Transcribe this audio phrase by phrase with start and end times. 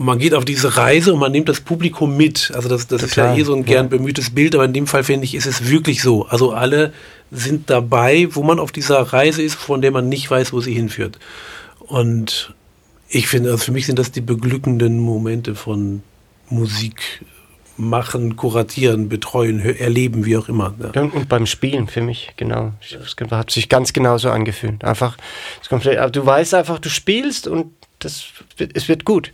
[0.00, 2.50] man geht auf diese Reise und man nimmt das Publikum mit.
[2.54, 5.04] Also das, das ist ja eh so ein gern bemühtes Bild, aber in dem Fall
[5.04, 6.26] finde ich, ist es wirklich so.
[6.26, 6.94] Also alle
[7.30, 10.72] sind dabei, wo man auf dieser Reise ist, von der man nicht weiß, wo sie
[10.72, 11.18] hinführt.
[11.80, 12.54] Und
[13.10, 16.02] ich finde, also für mich sind das die beglückenden Momente von
[16.48, 17.22] Musik
[17.76, 20.74] machen, kuratieren, betreuen, erleben, wie auch immer.
[20.78, 21.02] Ja.
[21.02, 22.72] Und, und, beim Spielen für mich, genau.
[22.80, 24.82] Es hat sich ganz genauso angefühlt.
[24.82, 25.18] Einfach,
[25.68, 28.24] du weißt einfach, du spielst und das,
[28.74, 29.32] es wird gut.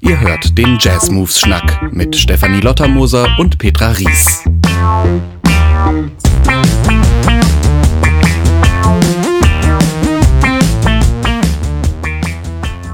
[0.00, 4.42] Ihr hört den Jazz Moves Schnack mit Stefanie Lottermoser und Petra Ries.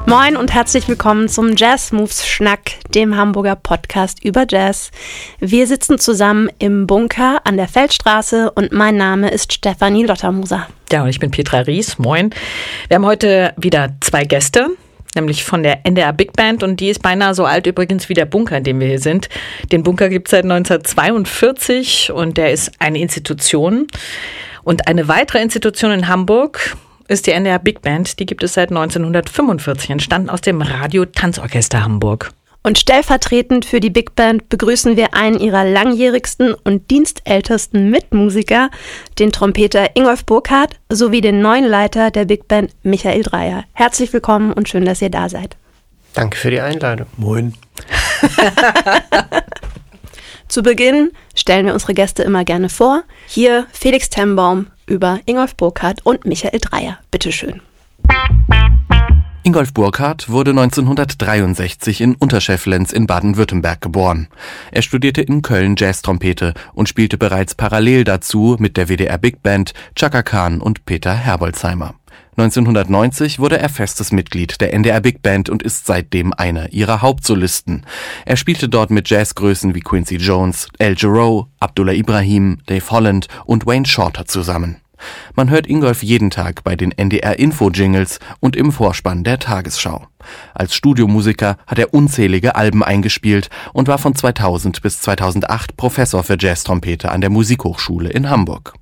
[0.09, 4.91] Moin und herzlich willkommen zum Jazz Moves Schnack, dem Hamburger Podcast über Jazz.
[5.39, 10.67] Wir sitzen zusammen im Bunker an der Feldstraße und mein Name ist Stefanie Lottermoser.
[10.91, 11.98] Ja, und ich bin Petra Ries.
[11.98, 12.31] Moin.
[12.89, 14.71] Wir haben heute wieder zwei Gäste
[15.15, 18.25] nämlich von der NDR Big Band und die ist beinahe so alt übrigens wie der
[18.25, 19.29] Bunker, in dem wir hier sind.
[19.73, 23.89] Den Bunker gibt es seit 1942 und der ist eine Institution.
[24.62, 26.77] Und eine weitere Institution in Hamburg,
[27.09, 28.20] ist die NDR Big Band.
[28.20, 32.31] Die gibt es seit 1945, entstanden aus dem Radio Tanzorchester Hamburg.
[32.62, 38.70] Und stellvertretend für die Big Band begrüßen wir einen ihrer langjährigsten und dienstältesten Mitmusiker,
[39.19, 43.64] den Trompeter Ingolf Burkhardt, sowie den neuen Leiter der Big Band Michael Dreier.
[43.73, 45.56] Herzlich willkommen und schön, dass ihr da seid.
[46.12, 47.06] Danke für die Einladung.
[47.17, 47.55] Moin.
[50.48, 53.03] Zu Beginn stellen wir unsere Gäste immer gerne vor.
[53.29, 56.98] Hier Felix Tembaum, über Ingolf Burkhardt und Michael Dreier.
[57.11, 57.61] Bitteschön.
[59.45, 64.28] Ingolf Burkhardt wurde 1963 in Unterschefflenz in Baden-Württemberg geboren.
[64.72, 69.72] Er studierte in Köln Jazztrompete und spielte bereits parallel dazu mit der WDR Big Band
[69.95, 71.95] Chaka Khan und Peter Herbolzheimer.
[72.39, 77.84] 1990 wurde er festes Mitglied der NDR Big Band und ist seitdem einer ihrer Hauptsolisten.
[78.27, 83.67] Er spielte dort mit Jazzgrößen wie Quincy Jones, El Giro, Abdullah Ibrahim, Dave Holland und
[83.67, 84.77] Wayne Shorter zusammen.
[85.35, 90.07] Man hört Ingolf jeden Tag bei den NDR-Info-Jingles und im Vorspann der Tagesschau.
[90.55, 96.36] Als Studiomusiker hat er unzählige Alben eingespielt und war von 2000 bis 2008 Professor für
[96.39, 98.74] Jazztrompete an der Musikhochschule in Hamburg.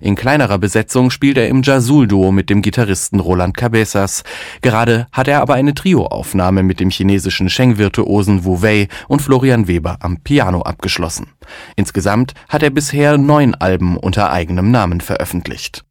[0.00, 4.24] In kleinerer Besetzung spielt er im Jasul-Duo mit dem Gitarristen Roland Cabezas.
[4.62, 9.98] Gerade hat er aber eine Trioaufnahme mit dem chinesischen Sheng-Virtuosen Wu Wei und Florian Weber
[10.00, 11.28] am Piano abgeschlossen.
[11.76, 15.84] Insgesamt hat er bisher neun Alben unter eigenem Namen veröffentlicht.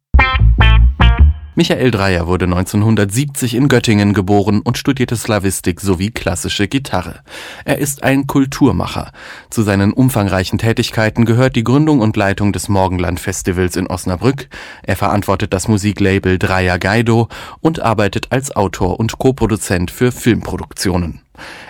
[1.56, 7.20] Michael Dreier wurde 1970 in Göttingen geboren und studierte Slavistik sowie klassische Gitarre.
[7.64, 9.10] Er ist ein Kulturmacher.
[9.50, 14.48] Zu seinen umfangreichen Tätigkeiten gehört die Gründung und Leitung des Morgenland Festivals in Osnabrück.
[14.84, 17.28] Er verantwortet das Musiklabel Dreier Gaido
[17.60, 21.22] und arbeitet als Autor und Koproduzent für Filmproduktionen.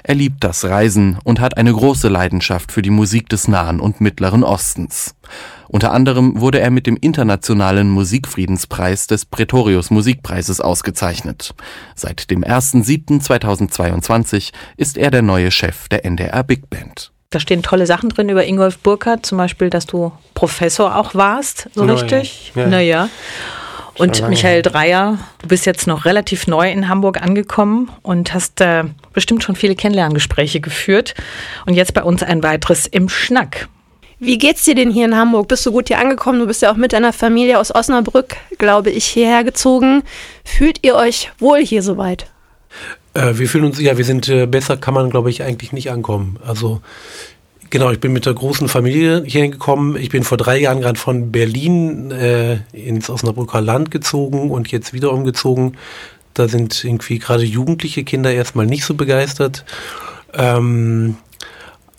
[0.02, 4.00] Er liebt das Reisen und hat eine große Leidenschaft für die Musik des Nahen und
[4.00, 5.14] Mittleren Ostens.
[5.72, 11.54] Unter anderem wurde er mit dem Internationalen Musikfriedenspreis des Pretorius Musikpreises ausgezeichnet.
[11.94, 17.12] Seit dem 1.7.2022 ist er der neue Chef der NDR Big Band.
[17.30, 21.68] Da stehen tolle Sachen drin über Ingolf Burkhardt, zum Beispiel, dass du Professor auch warst,
[21.72, 22.50] so no, richtig?
[22.56, 22.66] Ja.
[22.66, 23.08] Naja.
[23.96, 28.82] Und Michael Dreier, du bist jetzt noch relativ neu in Hamburg angekommen und hast äh,
[29.12, 31.14] bestimmt schon viele Kennenlerngespräche geführt.
[31.64, 33.68] Und jetzt bei uns ein weiteres im Schnack.
[34.22, 35.48] Wie geht's dir denn hier in Hamburg?
[35.48, 36.40] Bist du gut hier angekommen?
[36.40, 40.02] Du bist ja auch mit deiner Familie aus Osnabrück, glaube ich, hierher gezogen.
[40.44, 42.26] Fühlt ihr euch wohl hier soweit?
[43.14, 45.90] Äh, wir fühlen uns, ja, wir sind äh, besser, kann man, glaube ich, eigentlich nicht
[45.90, 46.38] ankommen.
[46.46, 46.82] Also,
[47.70, 49.96] genau, ich bin mit der großen Familie hier gekommen.
[49.96, 54.92] Ich bin vor drei Jahren gerade von Berlin äh, ins Osnabrücker Land gezogen und jetzt
[54.92, 55.78] wieder umgezogen.
[56.34, 59.64] Da sind irgendwie gerade jugendliche Kinder erstmal nicht so begeistert.
[60.34, 61.16] Ähm,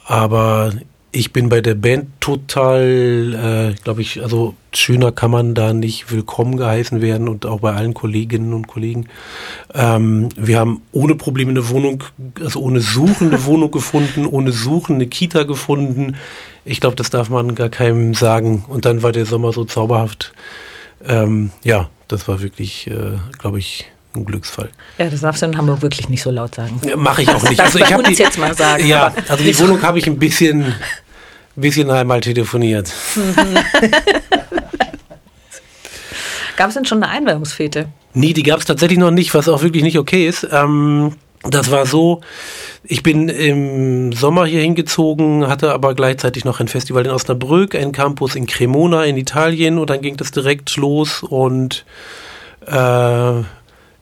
[0.05, 0.71] aber
[1.11, 6.11] ich bin bei der Band total, äh, glaube ich, also schöner kann man da nicht
[6.11, 9.07] willkommen geheißen werden und auch bei allen Kolleginnen und Kollegen.
[9.73, 12.03] Ähm, wir haben ohne Probleme eine Wohnung,
[12.39, 16.15] also ohne Suchen eine Wohnung gefunden, ohne Suchen eine Kita gefunden.
[16.63, 18.63] Ich glaube, das darf man gar keinem sagen.
[18.67, 20.31] Und dann war der Sommer so zauberhaft.
[21.05, 23.85] Ähm, ja, das war wirklich, äh, glaube ich,
[24.15, 24.69] ein Glücksfall.
[24.97, 26.79] Ja, das darfst du in Hamburg wirklich nicht so laut sagen.
[26.85, 27.59] Ja, Mache ich auch nicht.
[27.59, 28.85] Also ich habe jetzt mal sagen.
[28.85, 30.75] Ja, also die Wohnung habe ich ein bisschen,
[31.55, 32.91] bisschen einmal telefoniert.
[36.55, 37.87] gab es denn schon eine Einweihungsfete?
[38.13, 40.47] Nee, die gab es tatsächlich noch nicht, was auch wirklich nicht okay ist.
[40.51, 41.13] Ähm,
[41.43, 42.21] das war so,
[42.83, 47.91] ich bin im Sommer hier hingezogen, hatte aber gleichzeitig noch ein Festival in Osnabrück, einen
[47.91, 51.85] Campus in Cremona in Italien und dann ging das direkt los und
[52.67, 53.43] äh,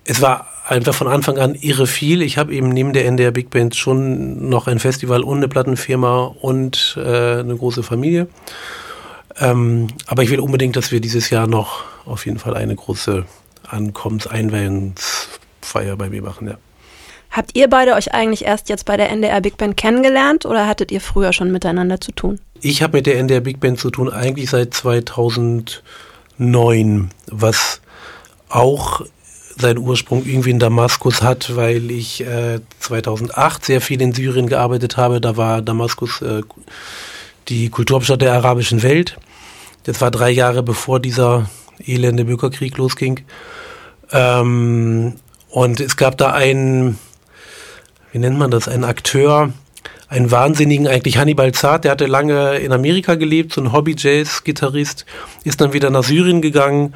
[0.09, 2.23] es war einfach von Anfang an irre viel.
[2.23, 6.35] Ich habe eben neben der NDR Big Band schon noch ein Festival und eine Plattenfirma
[6.41, 8.27] und äh, eine große Familie.
[9.39, 13.23] Ähm, aber ich will unbedingt, dass wir dieses Jahr noch auf jeden Fall eine große
[13.67, 16.57] Ankommens-Einweihungsfeier bei mir machen, ja.
[17.29, 20.91] Habt ihr beide euch eigentlich erst jetzt bei der NDR Big Band kennengelernt oder hattet
[20.91, 22.39] ihr früher schon miteinander zu tun?
[22.61, 27.81] Ich habe mit der NDR Big Band zu tun eigentlich seit 2009, was
[28.50, 29.03] auch
[29.59, 34.97] seinen Ursprung irgendwie in Damaskus hat, weil ich äh, 2008 sehr viel in Syrien gearbeitet
[34.97, 35.19] habe.
[35.19, 36.41] Da war Damaskus äh,
[37.50, 39.17] die Kulturhauptstadt der arabischen Welt.
[39.83, 41.50] Das war drei Jahre bevor dieser
[41.85, 43.21] elende Bürgerkrieg losging.
[44.11, 45.15] Ähm,
[45.50, 46.97] und es gab da einen,
[48.11, 49.51] wie nennt man das, einen Akteur,
[50.07, 55.06] einen Wahnsinnigen, eigentlich Hannibal Zart, der hatte lange in Amerika gelebt, so ein Hobby-Jazz-Gitarrist,
[55.44, 56.94] ist dann wieder nach Syrien gegangen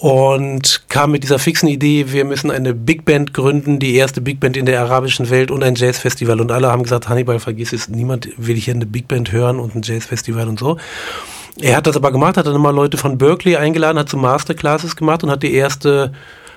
[0.00, 4.40] und kam mit dieser fixen Idee, wir müssen eine Big Band gründen, die erste Big
[4.40, 6.40] Band in der arabischen Welt und ein Jazzfestival.
[6.40, 9.74] Und alle haben gesagt, Hannibal, vergiss es, niemand will hier eine Big Band hören und
[9.74, 10.78] ein Jazzfestival und so.
[11.60, 14.96] Er hat das aber gemacht, hat dann immer Leute von Berkeley eingeladen, hat so Masterclasses
[14.96, 16.14] gemacht und hat die erste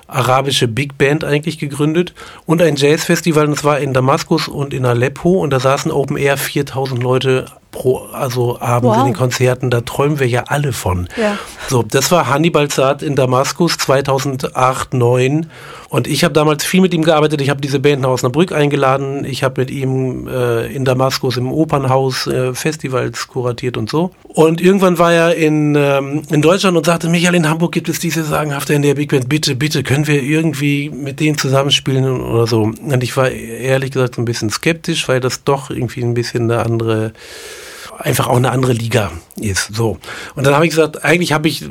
[0.07, 2.13] arabische Big Band eigentlich gegründet
[2.45, 6.38] und ein Jazzfestival, und zwar in Damaskus und in Aleppo und da saßen Open Air
[6.38, 9.00] 4000 Leute pro, also abends wow.
[9.00, 11.10] in den Konzerten, da träumen wir ja alle von.
[11.18, 11.38] Ja.
[11.68, 15.50] So, das war Hannibal Zart in Damaskus 2008, 2009
[15.90, 17.42] und ich habe damals viel mit ihm gearbeitet.
[17.42, 19.25] Ich habe diese Band nach Osnabrück eingeladen.
[19.25, 24.12] Ich habe mit ihm äh, in Damaskus im Opernhaus äh, Festivals kuratiert und so.
[24.24, 28.00] Und irgendwann war er in, ähm, in Deutschland und sagte, Michael, in Hamburg gibt es
[28.00, 29.30] diese sagenhafte in der Big Band.
[29.30, 32.64] Bitte, bitte, können wir irgendwie mit denen zusammenspielen oder so.
[32.64, 36.66] Und ich war ehrlich gesagt ein bisschen skeptisch, weil das doch irgendwie ein bisschen eine
[36.66, 37.14] andere
[37.98, 39.74] einfach auch eine andere Liga ist.
[39.74, 39.98] So.
[40.36, 41.66] Und dann habe ich gesagt, eigentlich habe ich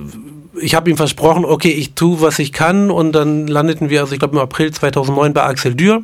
[0.60, 2.90] ich habe ihm versprochen, okay, ich tue, was ich kann.
[2.90, 6.02] Und dann landeten wir, also ich glaube im April 2009 bei Axel Dürr,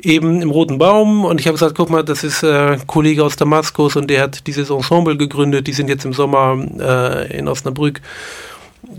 [0.00, 1.24] eben im Roten Baum.
[1.24, 4.46] Und ich habe gesagt, guck mal, das ist äh, Kollege aus Damaskus und der hat
[4.46, 5.66] dieses Ensemble gegründet.
[5.66, 8.00] Die sind jetzt im Sommer äh, in Osnabrück.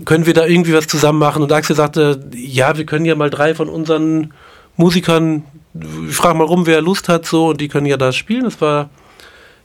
[0.04, 1.42] Können wir da irgendwie was zusammen machen?
[1.42, 4.32] Und Axel sagte, ja, wir können ja mal drei von unseren
[4.76, 5.44] Musikern,
[6.08, 8.44] ich frage mal rum, wer Lust hat, so, und die können ja da spielen.
[8.44, 8.88] Das war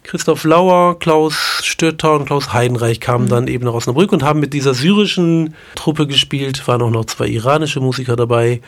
[0.09, 3.29] Christoph Lauer, Klaus Stürter und Klaus Heidenreich kamen mhm.
[3.29, 7.27] dann eben nach Osnabrück und haben mit dieser syrischen Truppe gespielt, waren auch noch zwei
[7.27, 8.59] iranische Musiker dabei.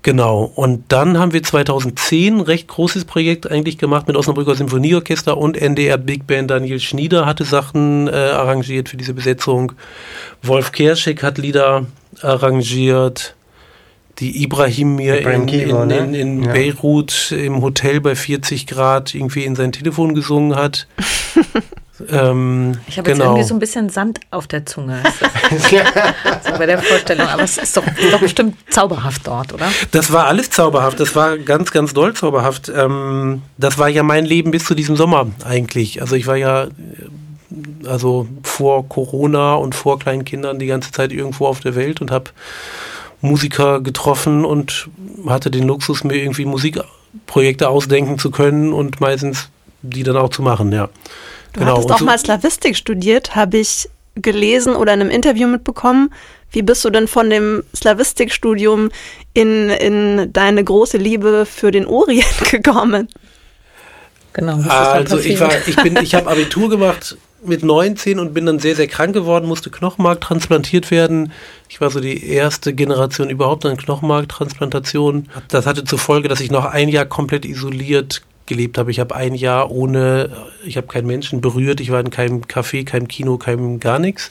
[0.00, 5.36] Genau, und dann haben wir 2010 ein recht großes Projekt eigentlich gemacht mit Osnabrücker Symphonieorchester
[5.36, 6.50] und NDR Big Band.
[6.50, 9.72] Daniel Schnieder hatte Sachen äh, arrangiert für diese Besetzung.
[10.40, 11.84] Wolf Kerschek hat Lieder
[12.22, 13.34] arrangiert
[14.18, 15.98] die Ibrahim mir in, in, ne?
[15.98, 16.52] in, in ja.
[16.52, 20.86] Beirut im Hotel bei 40 Grad irgendwie in sein Telefon gesungen hat.
[22.10, 23.24] ähm, ich habe genau.
[23.24, 25.02] jetzt irgendwie so ein bisschen Sand auf der Zunge.
[25.50, 29.68] so bei der Vorstellung, aber es ist doch, doch, bestimmt zauberhaft dort, oder?
[29.92, 32.70] Das war alles zauberhaft, das war ganz, ganz doll zauberhaft.
[32.74, 36.02] Ähm, das war ja mein Leben bis zu diesem Sommer eigentlich.
[36.02, 36.68] Also ich war ja
[37.86, 42.10] also vor Corona und vor kleinen Kindern die ganze Zeit irgendwo auf der Welt und
[42.10, 42.30] habe
[43.22, 44.88] Musiker getroffen und
[45.26, 49.48] hatte den Luxus, mir irgendwie Musikprojekte ausdenken zu können und meistens
[49.82, 50.88] die dann auch zu machen, ja.
[51.52, 51.72] Du genau.
[51.72, 56.12] hattest auch so mal Slavistik studiert, habe ich gelesen oder in einem Interview mitbekommen.
[56.50, 58.90] Wie bist du denn von dem Slavistikstudium
[59.32, 63.08] in, in deine große Liebe für den Orient gekommen?
[64.34, 64.60] Genau.
[64.68, 68.76] Also ich war, ich bin, ich habe Abitur gemacht mit 19 und bin dann sehr,
[68.76, 71.32] sehr krank geworden, musste Knochenmark transplantiert werden.
[71.68, 75.28] Ich war so die erste Generation überhaupt an Knochenmarktransplantation.
[75.48, 78.90] Das hatte zur Folge, dass ich noch ein Jahr komplett isoliert gelebt habe.
[78.90, 80.30] Ich habe ein Jahr ohne,
[80.64, 84.30] ich habe keinen Menschen berührt, ich war in keinem Café, keinem Kino, keinem gar nichts.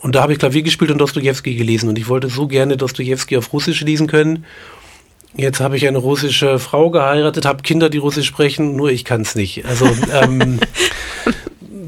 [0.00, 1.88] Und da habe ich Klavier gespielt und Dostoevsky gelesen.
[1.88, 4.44] Und ich wollte so gerne Dostoevsky auf Russisch lesen können.
[5.36, 9.22] Jetzt habe ich eine russische Frau geheiratet, habe Kinder, die Russisch sprechen, nur ich kann
[9.22, 9.64] es nicht.
[9.66, 10.58] Also ähm,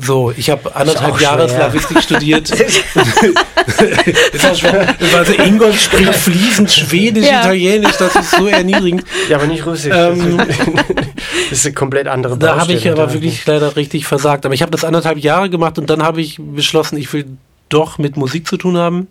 [0.02, 2.50] So, ich habe anderthalb Jahre Slavistik studiert.
[4.32, 4.96] das war schwer.
[5.16, 7.40] Also Ingolf spricht fließend Schwedisch, ja.
[7.40, 9.04] Italienisch, das ist so erniedrigend.
[9.28, 9.92] Ja, aber nicht Russisch.
[9.94, 12.56] Ähm, das ist eine komplett andere Baustelle.
[12.56, 14.46] Da habe ich aber wirklich leider richtig versagt.
[14.46, 17.26] Aber ich habe das anderthalb Jahre gemacht und dann habe ich beschlossen, ich will
[17.68, 19.08] doch mit Musik zu tun haben.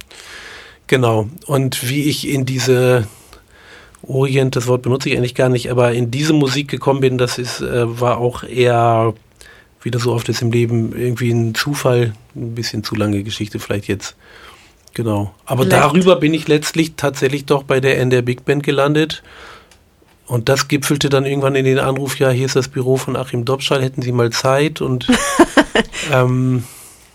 [0.87, 1.29] Genau.
[1.45, 3.07] Und wie ich in diese
[4.01, 7.37] Orient, das Wort benutze ich eigentlich gar nicht, aber in diese Musik gekommen bin, das
[7.37, 9.13] ist, äh, war auch eher
[9.81, 13.59] wie das so oft ist im Leben, irgendwie ein Zufall, ein bisschen zu lange Geschichte
[13.59, 14.15] vielleicht jetzt.
[14.93, 15.33] Genau.
[15.45, 15.83] Aber vielleicht.
[15.83, 19.23] darüber bin ich letztlich tatsächlich doch bei der NDR Big Band gelandet.
[20.25, 23.45] Und das gipfelte dann irgendwann in den Anruf, ja, hier ist das Büro von Achim
[23.45, 25.07] Dobschall, hätten Sie mal Zeit und,
[26.13, 26.63] ähm,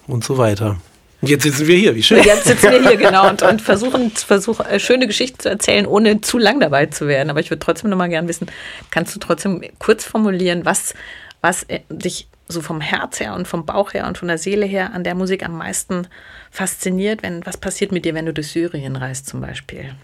[0.09, 0.79] und so weiter.
[1.21, 2.23] Und jetzt sitzen wir hier, wie schön.
[2.25, 6.23] Jetzt sitzen wir hier, genau, und, und versuchen, versuchen äh, schöne Geschichten zu erzählen, ohne
[6.23, 7.31] zu lang dabei zu werden.
[7.31, 8.49] Aber ich würde trotzdem noch mal gerne wissen,
[8.91, 10.93] kannst du trotzdem kurz formulieren, was,
[11.41, 14.67] was äh, dich so vom Herz her und vom Bauch her und von der Seele
[14.67, 16.07] her an der Musik am meisten
[16.51, 17.23] fasziniert?
[17.23, 19.95] Wenn, was passiert mit dir, wenn du durch Syrien reist zum Beispiel?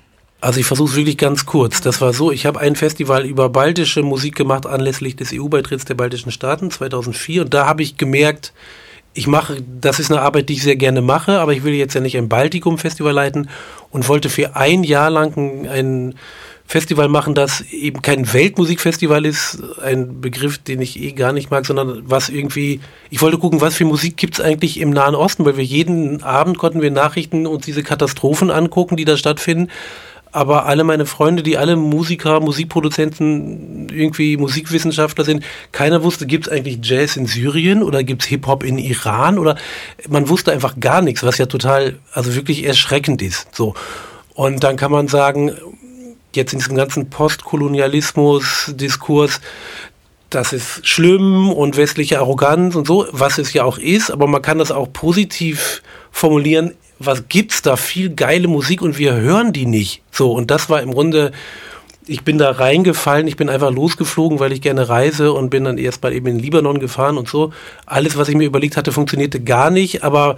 [0.40, 1.82] Also ich versuche es wirklich ganz kurz.
[1.82, 5.94] Das war so, ich habe ein Festival über baltische Musik gemacht anlässlich des EU-Beitritts der
[5.94, 8.54] baltischen Staaten 2004 und da habe ich gemerkt,
[9.12, 11.94] ich mache, das ist eine Arbeit, die ich sehr gerne mache, aber ich will jetzt
[11.94, 13.50] ja nicht ein Baltikum-Festival leiten
[13.90, 16.14] und wollte für ein Jahr lang ein
[16.70, 21.66] Festival machen, das eben kein Weltmusikfestival ist, ein Begriff, den ich eh gar nicht mag,
[21.66, 22.78] sondern was irgendwie,
[23.10, 26.22] ich wollte gucken, was für Musik gibt es eigentlich im Nahen Osten, weil wir jeden
[26.22, 29.68] Abend konnten wir Nachrichten und diese Katastrophen angucken, die da stattfinden
[30.32, 36.52] aber alle meine Freunde, die alle Musiker, Musikproduzenten, irgendwie Musikwissenschaftler sind, keiner wusste, gibt es
[36.52, 39.56] eigentlich Jazz in Syrien oder gibt es Hip-Hop in Iran oder
[40.08, 43.48] man wusste einfach gar nichts, was ja total, also wirklich erschreckend ist.
[43.56, 43.74] So.
[44.34, 45.50] Und dann kann man sagen,
[46.34, 49.40] jetzt in diesem ganzen Postkolonialismus-Diskurs,
[50.28, 54.42] das ist schlimm und westliche Arroganz und so, was es ja auch ist, aber man
[54.42, 55.82] kann das auch positiv
[56.12, 60.02] formulieren was gibt's da viel geile Musik und wir hören die nicht.
[60.12, 61.32] So, und das war im Grunde,
[62.06, 65.78] ich bin da reingefallen, ich bin einfach losgeflogen, weil ich gerne reise und bin dann
[65.78, 67.52] erst mal eben in Libanon gefahren und so.
[67.86, 70.36] Alles, was ich mir überlegt hatte, funktionierte gar nicht, aber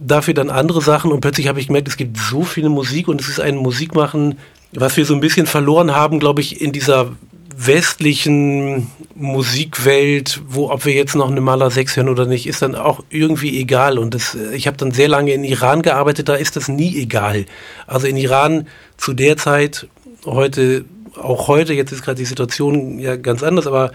[0.00, 3.20] dafür dann andere Sachen und plötzlich habe ich gemerkt, es gibt so viele Musik und
[3.20, 4.36] es ist ein Musikmachen,
[4.72, 7.12] was wir so ein bisschen verloren haben, glaube ich, in dieser
[7.56, 12.74] westlichen Musikwelt, wo ob wir jetzt noch eine Maler 6 hören oder nicht, ist dann
[12.74, 13.98] auch irgendwie egal.
[13.98, 17.44] Und das, ich habe dann sehr lange in Iran gearbeitet, da ist das nie egal.
[17.86, 19.88] Also in Iran zu der Zeit,
[20.24, 20.84] heute,
[21.20, 23.92] auch heute, jetzt ist gerade die Situation ja ganz anders, aber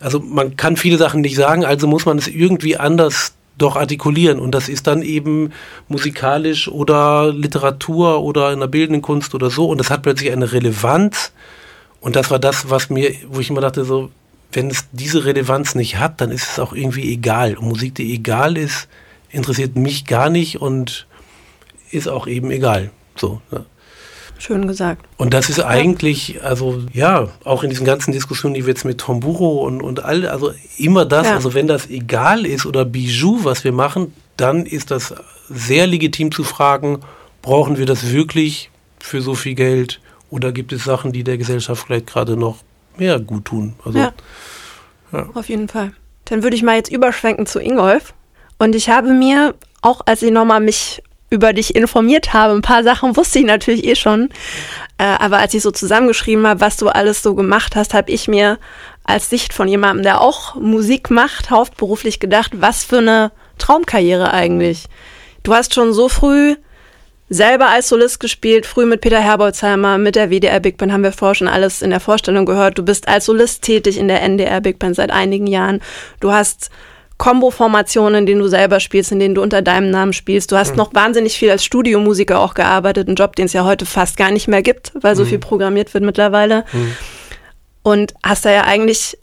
[0.00, 4.38] also man kann viele Sachen nicht sagen, also muss man es irgendwie anders doch artikulieren.
[4.38, 5.52] Und das ist dann eben
[5.88, 9.66] musikalisch oder Literatur oder in der bildenden Kunst oder so.
[9.68, 11.32] Und das hat plötzlich eine Relevanz,
[12.06, 14.10] und das war das, was mir, wo ich immer dachte, so,
[14.52, 17.56] wenn es diese Relevanz nicht hat, dann ist es auch irgendwie egal.
[17.56, 18.86] Und Musik, die egal ist,
[19.30, 21.08] interessiert mich gar nicht und
[21.90, 22.90] ist auch eben egal.
[23.16, 23.40] So.
[23.50, 23.64] Ja.
[24.38, 25.06] Schön gesagt.
[25.16, 28.98] Und das ist eigentlich, also ja, auch in diesen ganzen Diskussionen, die wir jetzt mit
[28.98, 31.34] Tomburo und, und all, also immer das, ja.
[31.34, 35.14] also wenn das egal ist oder Bijou, was wir machen, dann ist das
[35.48, 37.00] sehr legitim zu fragen,
[37.42, 40.00] brauchen wir das wirklich für so viel Geld?
[40.30, 42.58] Oder gibt es Sachen, die der Gesellschaft vielleicht gerade noch
[42.96, 43.74] mehr gut tun?
[43.84, 44.12] Also, ja,
[45.12, 45.28] ja.
[45.32, 45.92] auf jeden Fall.
[46.26, 48.12] Dann würde ich mal jetzt überschwenken zu Ingolf.
[48.58, 52.84] Und ich habe mir, auch als ich nochmal mich über dich informiert habe, ein paar
[52.84, 54.30] Sachen wusste ich natürlich eh schon.
[54.98, 58.28] Äh, aber als ich so zusammengeschrieben habe, was du alles so gemacht hast, habe ich
[58.28, 58.58] mir
[59.04, 64.84] als Sicht von jemandem, der auch Musik macht, hauptberuflich gedacht, was für eine Traumkarriere eigentlich.
[65.42, 66.56] Du hast schon so früh
[67.28, 71.12] selber als Solist gespielt, früh mit Peter Herbolzheimer, mit der WDR Big Band haben wir
[71.12, 72.78] vorher schon alles in der Vorstellung gehört.
[72.78, 75.80] Du bist als Solist tätig in der NDR Big Band seit einigen Jahren.
[76.20, 76.70] Du hast
[77.18, 80.52] Combo-Formationen, in denen du selber spielst, in denen du unter deinem Namen spielst.
[80.52, 80.76] Du hast mhm.
[80.76, 84.30] noch wahnsinnig viel als Studiomusiker auch gearbeitet, einen Job, den es ja heute fast gar
[84.30, 85.28] nicht mehr gibt, weil so mhm.
[85.28, 86.64] viel programmiert wird mittlerweile.
[86.72, 86.96] Mhm.
[87.82, 89.16] Und hast da ja eigentlich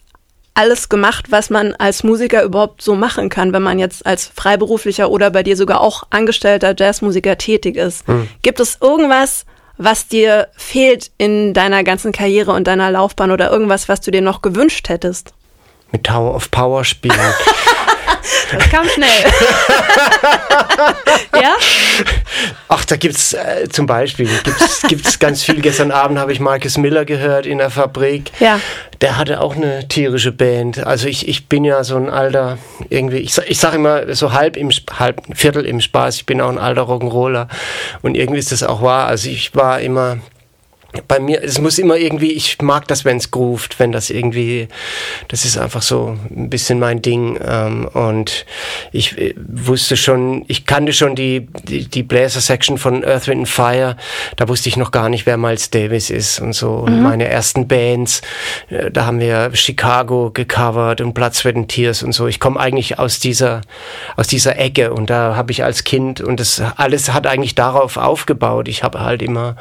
[0.53, 5.09] alles gemacht, was man als Musiker überhaupt so machen kann, wenn man jetzt als Freiberuflicher
[5.09, 8.07] oder bei dir sogar auch angestellter Jazzmusiker tätig ist.
[8.07, 8.27] Hm.
[8.43, 9.45] Gibt es irgendwas,
[9.77, 14.21] was dir fehlt in deiner ganzen Karriere und deiner Laufbahn oder irgendwas, was du dir
[14.21, 15.33] noch gewünscht hättest?
[15.93, 17.17] Mit Tower of Power spielen.
[18.51, 19.09] Das kam schnell.
[21.33, 21.55] ja?
[22.67, 25.61] Ach, da gibt's äh, zum Beispiel, gibt's, gibt's ganz viel.
[25.61, 28.31] Gestern Abend habe ich Marcus Miller gehört in der Fabrik.
[28.39, 28.59] Ja.
[29.01, 30.85] Der hatte auch eine tierische Band.
[30.85, 32.57] Also ich, ich bin ja so ein alter,
[32.89, 34.69] irgendwie, ich, ich sage immer so halb im,
[34.99, 37.47] halb, Viertel im Spaß, ich bin auch ein alter Rock'n'Roller.
[38.01, 39.07] Und irgendwie ist das auch wahr.
[39.07, 40.19] Also ich war immer
[41.07, 44.67] bei mir, es muss immer irgendwie, ich mag das, wenn es groovt, wenn das irgendwie,
[45.27, 47.39] das ist einfach so ein bisschen mein Ding.
[47.43, 48.45] Ähm, und
[48.91, 53.97] ich äh, wusste schon, ich kannte schon die, die, die Bläser-Section von Earth, Wind Fire.
[54.35, 56.71] Da wusste ich noch gar nicht, wer Miles Davis ist und so.
[56.73, 57.03] Und mhm.
[57.03, 58.21] meine ersten Bands,
[58.69, 62.27] äh, da haben wir Chicago gecovert und Blood, Sweat and Tears und so.
[62.27, 63.61] Ich komme eigentlich aus dieser,
[64.15, 67.97] aus dieser Ecke und da habe ich als Kind und das alles hat eigentlich darauf
[67.97, 68.67] aufgebaut.
[68.67, 69.55] Ich habe halt immer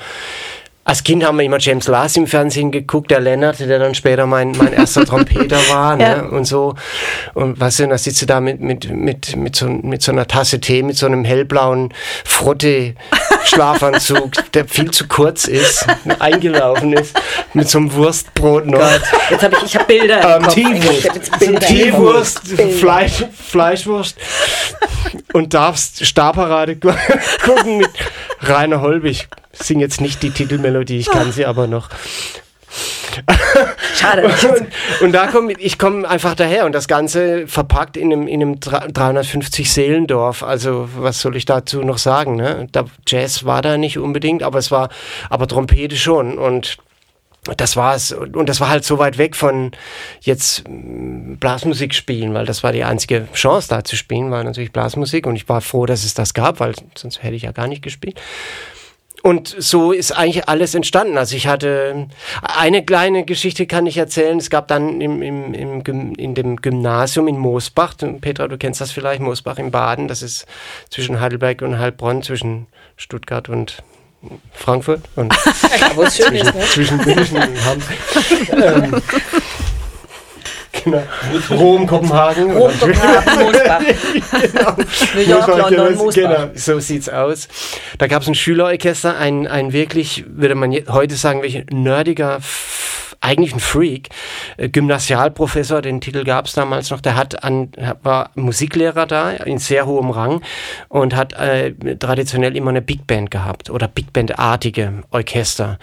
[0.85, 4.27] als Kind haben wir immer James Last im Fernsehen geguckt, der Lennart, der dann später
[4.27, 6.03] mein, mein erster Trompeter war, ne?
[6.03, 6.23] ja.
[6.23, 6.75] und so.
[7.35, 10.27] Und was denn, da sitzt du da mit, mit, mit, mit, so, mit so einer
[10.27, 12.95] Tasse Tee, mit so einem hellblauen Frotte
[13.45, 15.87] Schlafanzug, der viel zu kurz ist,
[16.19, 17.15] eingelaufen ist,
[17.55, 18.79] mit so einem Wurstbrot noch.
[18.79, 22.41] Gott, jetzt habe ich, ich habe Bilder Ähm, Tiefwurst, Tiefwurst
[22.81, 24.17] Fleisch, Fleischwurst
[25.33, 26.93] und darfst Starparade gu-
[27.45, 27.91] gucken mit
[28.41, 29.29] Rainer Holbig.
[29.53, 31.89] Ich sing jetzt nicht die Titelmelodie, ich kann sie aber noch.
[33.95, 34.25] Schade.
[34.25, 34.67] Und,
[35.03, 38.61] und da komme ich komme einfach daher und das Ganze verpackt in einem, in einem
[38.61, 40.43] 350 Seelendorf.
[40.43, 42.37] Also was soll ich dazu noch sagen?
[42.37, 42.69] Ne?
[42.73, 44.89] Da, Jazz war da nicht unbedingt, aber es war,
[45.29, 46.79] aber Trompete schon und
[47.57, 47.99] das war
[48.35, 49.73] und das war halt so weit weg von
[50.21, 54.73] jetzt mm, Blasmusik spielen, weil das war die einzige Chance da zu spielen, war natürlich
[54.73, 57.67] Blasmusik und ich war froh, dass es das gab, weil sonst hätte ich ja gar
[57.67, 58.21] nicht gespielt.
[59.23, 61.17] Und so ist eigentlich alles entstanden.
[61.17, 62.09] Also ich hatte
[62.43, 64.37] eine kleine Geschichte kann ich erzählen.
[64.39, 68.91] Es gab dann im, im, im, in dem Gymnasium in Moosbach, Petra, du kennst das
[68.91, 70.47] vielleicht, Moosbach in Baden, das ist
[70.91, 73.83] zwischen Heidelberg und Heilbronn, zwischen Stuttgart und
[74.53, 75.35] Frankfurt und
[76.13, 76.61] schön ist, ne?
[76.73, 78.93] zwischen München und Hamburg.
[78.93, 79.03] ähm,
[80.85, 81.03] genau.
[81.51, 82.57] Rom, Kopenhagen.
[82.57, 83.81] Rom, Kopenhagen, Mosbach.
[85.15, 86.15] New York, London, genau, Mosbach.
[86.15, 87.49] Genau, so sieht's aus.
[87.99, 92.39] Da gab es ein Schülerorchester, ein, ein wirklich, würde man heute sagen, welch nerdiger,
[93.23, 94.11] eigentlich ein Freak,
[94.57, 97.71] äh, Gymnasialprofessor, den Titel gab es damals noch, der hat an,
[98.03, 100.43] war Musiklehrer da, in sehr hohem Rang
[100.89, 105.79] und hat äh, traditionell immer eine Big Band gehabt oder Big Band-artige Orchester.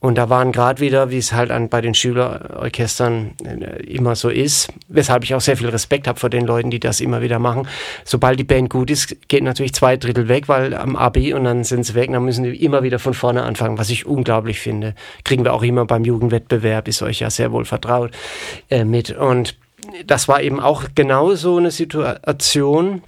[0.00, 4.28] Und da waren gerade wieder, wie es halt an, bei den Schülerorchestern äh, immer so
[4.28, 7.40] ist, weshalb ich auch sehr viel Respekt habe vor den Leuten, die das immer wieder
[7.40, 7.66] machen.
[8.04, 11.64] Sobald die Band gut ist, geht natürlich zwei Drittel weg, weil am Abi und dann
[11.64, 14.60] sind sie weg, und dann müssen die immer wieder von vorne anfangen, was ich unglaublich
[14.60, 14.94] finde.
[15.24, 18.12] Kriegen wir auch immer beim Jugendwettbewerb, ist euch ja sehr wohl vertraut
[18.70, 19.10] äh, mit.
[19.10, 19.56] Und
[20.06, 23.02] das war eben auch genau so eine Situation.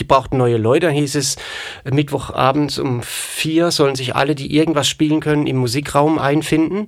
[0.00, 1.36] Die brauchten neue Leute, hieß es,
[1.84, 6.86] Mittwochabends um vier sollen sich alle, die irgendwas spielen können, im Musikraum einfinden.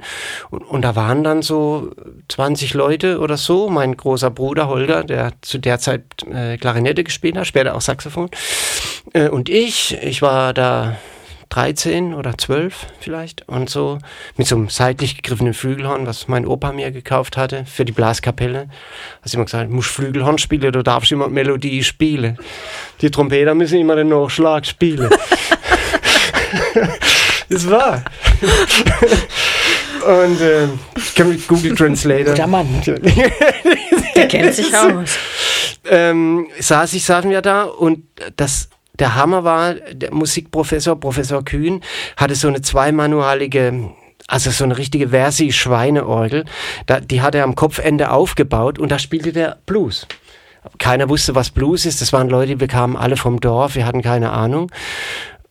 [0.51, 1.91] Und, und da waren dann so
[2.29, 3.69] 20 Leute oder so.
[3.69, 8.31] Mein großer Bruder Holger, der zu der Zeit äh, Klarinette gespielt hat, später auch Saxophon.
[9.13, 10.97] Äh, und ich, ich war da
[11.49, 13.99] 13 oder 12 vielleicht und so
[14.37, 18.69] mit so einem seitlich gegriffenen Flügelhorn, was mein Opa mir gekauft hatte für die Blaskapelle.
[19.23, 22.39] Hast immer gesagt, du musst Flügelhorn spielen, du darfst immer die Melodie spielen.
[23.01, 25.11] Die Trompeter müssen immer den Nachschlag spielen.
[27.49, 28.05] das war.
[30.25, 32.35] und äh, ich kann mit Google Translator.
[32.35, 32.83] Guter Mann.
[34.17, 35.19] Der kennt sich aus.
[35.89, 38.05] ähm, saß ich, saßen wir da und
[38.37, 41.83] das, der Hammer war, der Musikprofessor, Professor Kühn,
[42.17, 43.91] hatte so eine zweimanualige,
[44.27, 46.45] also so eine richtige Versi-Schweineorgel,
[47.11, 50.07] die hat er am Kopfende aufgebaut und da spielte der Blues.
[50.79, 52.01] Keiner wusste, was Blues ist.
[52.01, 54.71] Das waren Leute, wir kamen alle vom Dorf, wir hatten keine Ahnung.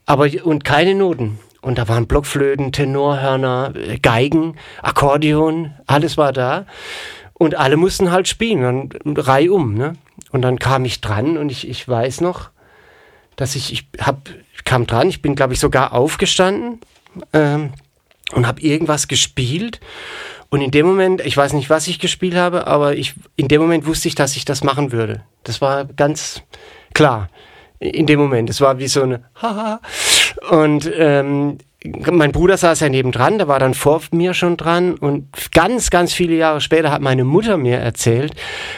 [0.05, 1.39] Aber, und keine Noten.
[1.61, 6.65] Und da waren Blockflöten, Tenorhörner, äh, Geigen, Akkordeon, alles war da.
[7.33, 8.61] Und alle mussten halt spielen,
[9.03, 9.93] dann reihum, ne?
[10.31, 12.49] Und dann kam ich dran und ich, ich weiß noch,
[13.35, 16.79] dass ich, ich hab, ich kam dran, ich bin, glaube ich, sogar aufgestanden
[17.33, 17.73] ähm,
[18.33, 19.79] und habe irgendwas gespielt.
[20.49, 23.61] Und in dem Moment, ich weiß nicht, was ich gespielt habe, aber ich, in dem
[23.61, 25.23] Moment wusste ich, dass ich das machen würde.
[25.43, 26.41] Das war ganz
[26.93, 27.29] klar.
[27.79, 28.49] In dem Moment.
[28.49, 29.81] Es war wie so eine Haha.
[30.49, 35.27] Und ähm, mein Bruder saß ja nebendran, der war dann vor mir schon dran und
[35.51, 38.33] ganz, ganz viele Jahre später hat meine Mutter mir erzählt,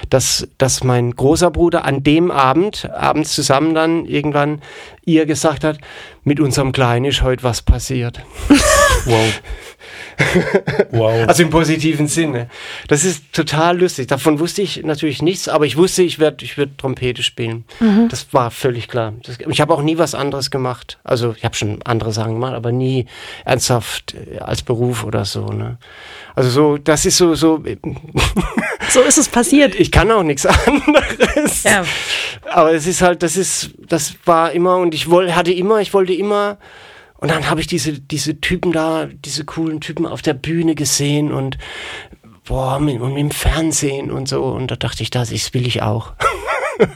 [0.10, 4.62] dass, dass mein großer Bruder an dem Abend, abends zusammen dann irgendwann
[5.06, 5.80] ihr gesagt hat,
[6.24, 8.22] mit unserem Kleinen ist heute was passiert.
[9.06, 9.42] Wow.
[10.92, 11.28] wow.
[11.28, 12.50] Also im positiven Sinne.
[12.88, 14.08] Das ist total lustig.
[14.08, 17.66] Davon wusste ich natürlich nichts, aber ich wusste, ich werde ich werd Trompete spielen.
[18.10, 19.14] Das war völlig klar.
[19.24, 20.98] Das, ich habe auch nie was anderes gemacht.
[21.04, 23.06] Also ich habe schon andere Sachen gemacht, aber nie
[23.46, 25.46] ernsthaft äh, als Beruf oder so.
[25.48, 25.78] Ne?
[26.36, 27.64] Also so, das ist so, so.
[28.90, 29.76] So ist es passiert.
[29.76, 31.64] Ich kann auch nichts anderes.
[31.64, 31.84] Ja.
[32.50, 35.94] Aber es ist halt, das ist, das war immer und ich wollte, hatte immer, ich
[35.94, 36.58] wollte immer.
[37.18, 41.32] Und dann habe ich diese, diese Typen da, diese coolen Typen auf der Bühne gesehen
[41.32, 41.58] und
[42.46, 44.44] boah, mit, und im Fernsehen und so.
[44.44, 46.14] Und da dachte ich, das ist, will ich auch.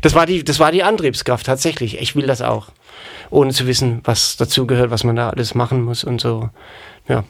[0.00, 2.00] das war die, das war die Antriebskraft tatsächlich.
[2.00, 2.68] Ich will das auch.
[3.30, 6.50] Ohne zu wissen, was dazugehört, was man da alles machen muss und so.
[7.08, 7.24] Ja.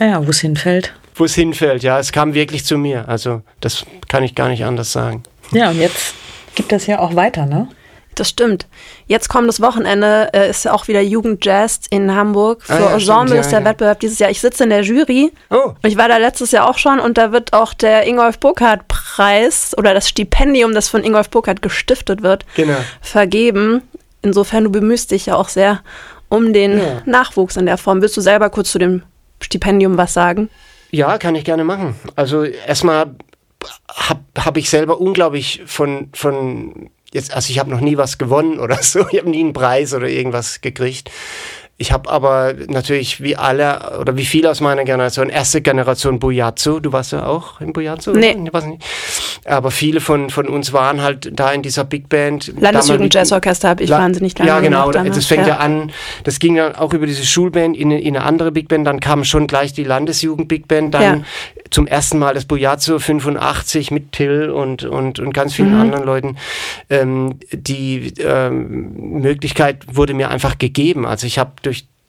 [0.00, 0.94] Ja, wo es hinfällt.
[1.14, 3.08] Wo es hinfällt, ja, es kam wirklich zu mir.
[3.08, 5.24] Also, das kann ich gar nicht anders sagen.
[5.50, 6.14] Ja, und jetzt
[6.54, 7.68] gibt das ja auch weiter, ne?
[8.18, 8.66] Das stimmt.
[9.06, 12.62] Jetzt kommendes Wochenende äh, ist ja auch wieder Jugendjazz in Hamburg.
[12.62, 13.64] Für Ah ja, Ensemble ja, ist der ja.
[13.64, 14.28] Wettbewerb dieses Jahr.
[14.28, 15.32] Ich sitze in der Jury.
[15.50, 18.88] Oh, Ich war da letztes Jahr auch schon und da wird auch der Ingolf Burkhardt
[18.88, 22.76] Preis oder das Stipendium, das von Ingolf Burkhardt gestiftet wird, genau.
[23.00, 23.82] vergeben.
[24.22, 25.82] Insofern, du bemühst dich ja auch sehr.
[26.28, 26.80] um den.
[27.06, 28.02] Nachwuchs in der Form.
[28.02, 29.02] Willst du selber kurz zu dem
[29.40, 30.50] Stipendium was sagen?
[30.90, 31.94] Ja, kann ich gerne machen.
[32.16, 33.14] Also erstmal
[33.88, 38.58] habe hab ich selber unglaublich von, von jetzt, also ich habe noch nie was gewonnen
[38.58, 41.10] oder so, ich habe nie einen Preis oder irgendwas gekriegt.
[41.80, 46.80] Ich habe aber natürlich wie alle oder wie viele aus meiner Generation, erste Generation Bujatsu,
[46.80, 48.10] du warst ja auch in Bujatsu?
[48.14, 48.34] Nee.
[48.34, 48.66] Oder?
[48.66, 48.82] Nicht.
[49.44, 52.52] Aber viele von, von uns waren halt da in dieser Big Band.
[52.58, 55.54] Landesjugend Jazzorchester habe ich La wahnsinnig lange Ja, genau, das fängt ja.
[55.54, 55.56] ja.
[55.58, 55.92] an,
[56.24, 59.22] das ging dann auch über diese Schulband in, in eine andere Big Band, dann kam
[59.22, 61.24] schon gleich die Landesjugend Big Band, dann ja.
[61.70, 65.80] zum ersten Mal das Bujatsu 85 mit Till und, und, und ganz vielen mhm.
[65.80, 66.36] anderen Leuten.
[66.90, 71.06] Ähm, die ähm, Möglichkeit wurde mir einfach gegeben.
[71.06, 71.52] Also ich habe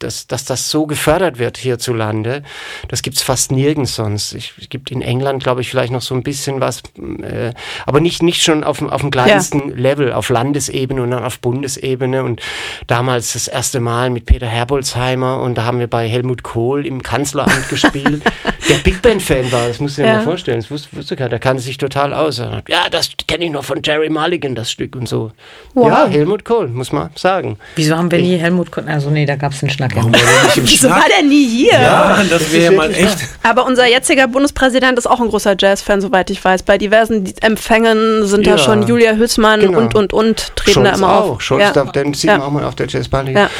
[0.02, 2.42] dass, dass das so gefördert wird hierzulande,
[2.88, 4.34] das gibt's fast nirgends sonst.
[4.34, 6.82] Ich, es gibt in England, glaube ich, vielleicht noch so ein bisschen was,
[7.22, 7.52] äh,
[7.86, 9.76] aber nicht, nicht schon auf, auf dem kleinsten ja.
[9.76, 12.24] Level, auf Landesebene und dann auf Bundesebene.
[12.24, 12.40] Und
[12.86, 17.02] damals das erste Mal mit Peter Herbolzheimer und da haben wir bei Helmut Kohl im
[17.02, 18.22] Kanzleramt gespielt,
[18.68, 20.14] der Big Band-Fan war, das musst du dir ja.
[20.16, 20.60] mal vorstellen.
[20.60, 22.38] Das wusste, wusste keiner, der kannte sich total aus.
[22.38, 25.32] Ja, das kenne ich noch von Jerry Mulligan, das Stück und so.
[25.74, 25.88] Wow.
[25.88, 27.58] Ja, Helmut Kohl, muss man sagen.
[27.76, 28.84] Wieso haben wir nie Helmut Kohl?
[28.86, 31.22] Also nee, da gab es einen Schnack Warum war der nicht im Wieso war der
[31.26, 31.80] nie hier?
[31.80, 33.18] Ja, das wäre ja mal echt.
[33.42, 36.62] Aber unser jetziger Bundespräsident ist auch ein großer Jazz-Fan, soweit ich weiß.
[36.62, 38.52] Bei diversen Empfängen sind ja.
[38.52, 39.78] da schon Julia Hülsmann genau.
[39.78, 41.30] und, und, und treten Scholz da immer auch.
[41.30, 41.42] auf.
[41.42, 41.72] Scholz, ja.
[41.72, 42.38] da, den sieht ja.
[42.38, 43.28] man auch mal auf der Jazzball.
[43.30, 43.50] Ja.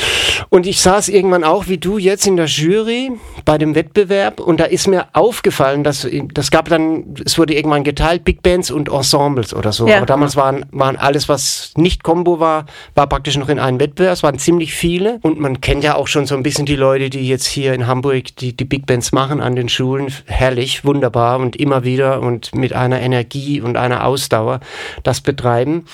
[0.49, 3.12] Und ich saß irgendwann auch, wie du jetzt, in der Jury
[3.45, 7.85] bei dem Wettbewerb und da ist mir aufgefallen, dass das gab dann, es wurde irgendwann
[7.85, 9.88] geteilt, Big Bands und Ensembles oder so.
[9.88, 14.12] Aber damals waren, waren alles, was nicht Combo war, war praktisch noch in einem Wettbewerb.
[14.12, 17.11] Es waren ziemlich viele und man kennt ja auch schon so ein bisschen die Leute,
[17.11, 20.13] die jetzt hier in Hamburg die, die Big Bands machen an den Schulen.
[20.27, 24.61] Herrlich, wunderbar und immer wieder und mit einer Energie und einer Ausdauer
[25.03, 25.85] das betreiben.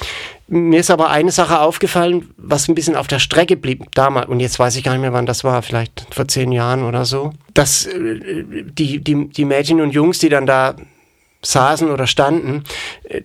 [0.49, 4.39] Mir ist aber eine Sache aufgefallen, was ein bisschen auf der Strecke blieb damals, und
[4.39, 7.33] jetzt weiß ich gar nicht mehr, wann das war, vielleicht vor zehn Jahren oder so,
[7.53, 10.77] dass äh, die, die, die Mädchen und Jungs, die dann da
[11.50, 12.64] saßen oder standen.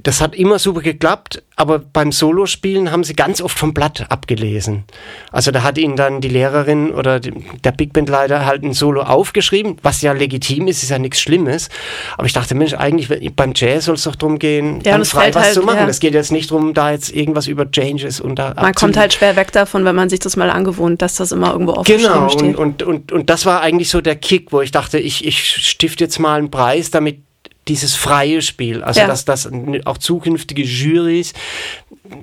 [0.03, 4.83] Das hat immer super geklappt, aber beim Solospielen haben sie ganz oft vom Blatt abgelesen.
[5.31, 9.01] Also da hat ihnen dann die Lehrerin oder der Big Band Leiter halt ein Solo
[9.01, 11.69] aufgeschrieben, was ja legitim ist, ist ja nichts Schlimmes.
[12.17, 15.43] Aber ich dachte, Mensch, eigentlich beim Jazz soll es doch darum gehen, ja, frei was
[15.43, 15.87] halt, zu machen.
[15.87, 16.01] Es ja.
[16.01, 19.35] geht jetzt nicht darum, da jetzt irgendwas über Changes und da Man kommt halt schwer
[19.35, 22.41] weg davon, wenn man sich das mal angewohnt, dass das immer irgendwo aufgeschrieben genau, steht.
[22.41, 25.25] Genau, und, und, und, und das war eigentlich so der Kick, wo ich dachte, ich,
[25.25, 27.19] ich stifte jetzt mal einen Preis, damit
[27.67, 29.07] dieses freie Spiel, also ja.
[29.07, 29.49] dass das
[29.85, 31.33] auch zukünftige Jurys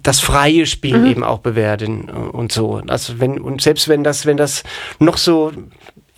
[0.02, 1.06] das freie Spiel mhm.
[1.06, 2.82] eben auch bewerten und so.
[2.88, 4.64] Also wenn und selbst wenn das wenn das
[4.98, 5.52] noch so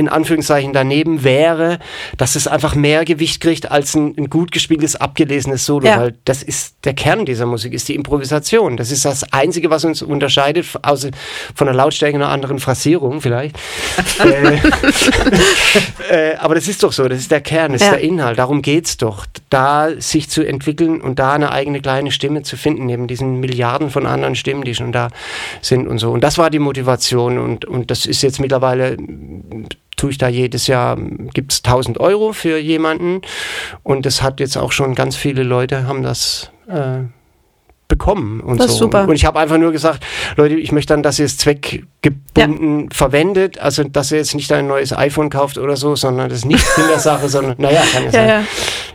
[0.01, 1.79] in Anführungszeichen daneben wäre,
[2.17, 5.99] dass es einfach mehr Gewicht kriegt als ein, ein gut gespieltes, abgelesenes Solo, ja.
[5.99, 8.79] weil das ist der Kern dieser Musik, ist die Improvisation.
[8.79, 11.11] Das ist das Einzige, was uns unterscheidet, außer
[11.55, 13.57] von der Lautstärke einer anderen Phrasierung vielleicht.
[14.25, 14.59] äh,
[16.11, 17.89] äh, aber das ist doch so, das ist der Kern, das ja.
[17.89, 21.81] ist der Inhalt, darum geht es doch, da sich zu entwickeln und da eine eigene
[21.83, 25.09] kleine Stimme zu finden, neben diesen Milliarden von anderen Stimmen, die schon da
[25.61, 26.11] sind und so.
[26.11, 28.97] Und das war die Motivation und, und das ist jetzt mittlerweile
[30.01, 30.97] tue ich da jedes Jahr,
[31.35, 33.21] gibt es 1000 Euro für jemanden
[33.83, 37.01] und das hat jetzt auch schon ganz viele Leute haben das äh,
[37.87, 38.85] bekommen und das so.
[38.85, 39.07] Super.
[39.07, 40.03] Und ich habe einfach nur gesagt,
[40.37, 42.87] Leute, ich möchte dann, dass ihr es zweckgebunden ja.
[42.93, 46.45] verwendet, also dass ihr jetzt nicht ein neues iPhone kauft oder so, sondern das ist
[46.47, 48.29] nicht in der Sache, sondern naja, kann ja, ja sein.
[48.29, 48.45] Ja.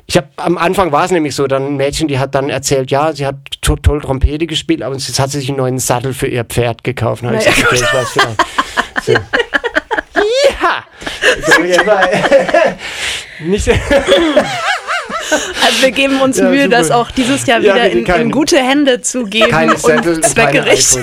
[0.08, 2.90] Ich habe am Anfang war es nämlich so, dann ein Mädchen, die hat dann erzählt,
[2.90, 6.14] ja, sie hat to toll Trompete gespielt, aber jetzt hat sie sich einen neuen Sattel
[6.14, 7.22] für ihr Pferd gekauft.
[7.24, 8.46] Na, ich, gesagt, okay, ich weiß vielleicht.
[9.06, 9.14] So.
[11.44, 12.12] それやばい。
[13.42, 13.76] 2000
[15.32, 16.78] Also wir geben uns ja, Mühe, super.
[16.78, 20.26] das auch dieses Jahr wieder ja, in, in, gute Hände zu geben keine Zettel, und
[20.26, 20.98] zweckgerecht.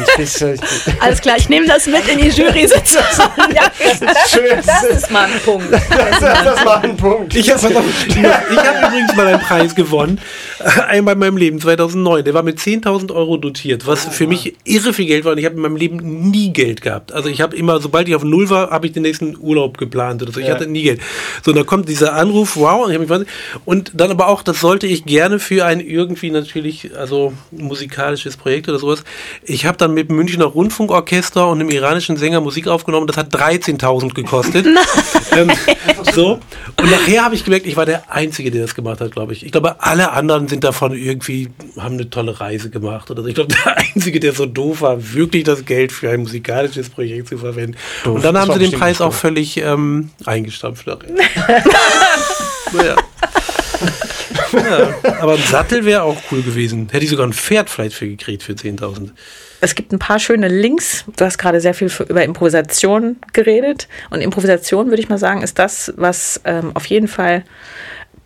[1.01, 3.03] Alles klar, ich nehme das mit in die Jury-Sitzung.
[3.55, 4.59] Ja, das, Schön.
[4.65, 5.73] das ist mal ein Punkt.
[5.73, 7.35] Das, das, das war ein Punkt.
[7.35, 10.19] Ich habe hab übrigens mal einen Preis gewonnen,
[10.89, 12.25] einmal in meinem Leben, 2009.
[12.25, 15.45] Der war mit 10.000 Euro dotiert, was für mich irre viel Geld war und ich
[15.45, 17.13] habe in meinem Leben nie Geld gehabt.
[17.13, 20.23] Also ich habe immer, sobald ich auf Null war, habe ich den nächsten Urlaub geplant
[20.23, 20.41] oder so.
[20.41, 20.55] Ich ja.
[20.55, 21.01] hatte nie Geld.
[21.45, 23.11] So, und da kommt dieser Anruf, wow, und, ich mich,
[23.65, 28.69] und dann aber auch, das sollte ich gerne für ein irgendwie natürlich, also musikalisches Projekt
[28.69, 29.03] oder sowas.
[29.43, 33.07] Ich habe dann mit dem Münchner Rundfunkorchester und einem iranischen Sänger Musik aufgenommen.
[33.07, 34.67] Das hat 13.000 gekostet.
[35.37, 35.51] ähm,
[36.13, 36.39] so.
[36.77, 39.45] Und nachher habe ich gemerkt, ich war der Einzige, der das gemacht hat, glaube ich.
[39.45, 41.49] Ich glaube, alle anderen sind davon irgendwie,
[41.79, 43.29] haben eine tolle Reise gemacht oder so.
[43.29, 47.29] Ich glaube, der Einzige, der so doof war, wirklich das Geld für ein musikalisches Projekt
[47.29, 47.77] zu verwenden.
[48.05, 48.17] Doof.
[48.17, 50.87] Und dann haben sie den Preis auch völlig ähm, eingestampft.
[52.73, 52.97] naja.
[54.53, 56.89] Ja, aber ein Sattel wäre auch cool gewesen.
[56.91, 59.11] Hätte ich sogar ein Pferd vielleicht für gekriegt für 10.000.
[59.61, 61.05] es gibt ein paar schöne Links.
[61.17, 63.89] Du hast gerade sehr viel für, über Improvisation geredet.
[64.11, 67.45] Und Improvisation, würde ich mal sagen, ist das, was ähm, auf jeden Fall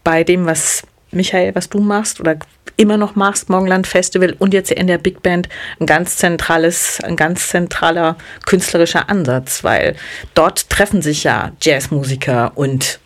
[0.04, 2.36] bei dem, was Michael, was du machst oder
[2.76, 5.48] immer noch machst, Morgenland Festival und jetzt in der Big Band
[5.80, 9.96] ein ganz zentrales, ein ganz zentraler künstlerischer Ansatz, weil
[10.34, 13.00] dort treffen sich ja Jazzmusiker und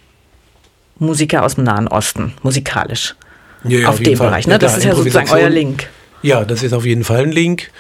[1.01, 3.17] Musiker aus dem Nahen Osten, musikalisch.
[3.65, 4.29] Ja, ja, auf, auf dem Fall.
[4.29, 4.47] Bereich.
[4.47, 4.53] Ne?
[4.53, 5.89] Ja, das ist ja sozusagen euer Link.
[6.23, 7.71] Ja, das ist auf jeden Fall ein Link.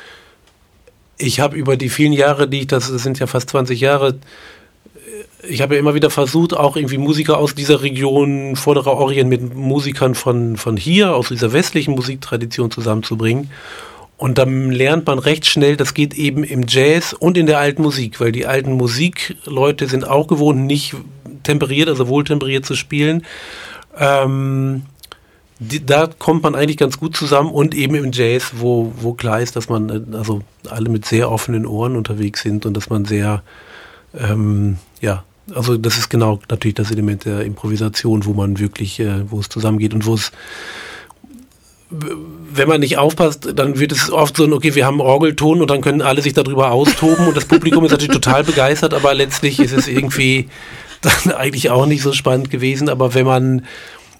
[1.19, 4.19] Ich habe über die vielen Jahre, die ich, das sind ja fast 20 Jahre,
[5.49, 9.55] ich habe ja immer wieder versucht, auch irgendwie Musiker aus dieser Region, Vorderer Orient, mit
[9.55, 13.51] Musikern von, von hier, aus dieser westlichen Musiktradition zusammenzubringen.
[14.17, 17.81] Und dann lernt man recht schnell, das geht eben im Jazz und in der alten
[17.81, 20.95] Musik, weil die alten Musikleute sind auch gewohnt, nicht
[21.43, 23.25] temperiert, also wohltemperiert zu spielen.
[23.99, 24.83] Ähm,
[25.59, 29.41] die, da kommt man eigentlich ganz gut zusammen und eben im Jazz, wo, wo klar
[29.41, 33.05] ist, dass man äh, also alle mit sehr offenen Ohren unterwegs sind und dass man
[33.05, 33.43] sehr,
[34.19, 35.25] ähm, ja,
[35.55, 39.49] also das ist genau natürlich das Element der Improvisation, wo man wirklich, äh, wo es
[39.49, 40.33] zusammengeht und wo es
[41.91, 45.81] wenn man nicht aufpasst, dann wird es oft so, okay, wir haben Orgelton und dann
[45.81, 49.73] können alle sich darüber austoben und das Publikum ist natürlich total begeistert, aber letztlich ist
[49.73, 50.49] es irgendwie
[51.03, 52.89] dann eigentlich auch nicht so spannend gewesen.
[52.89, 53.67] Aber wenn man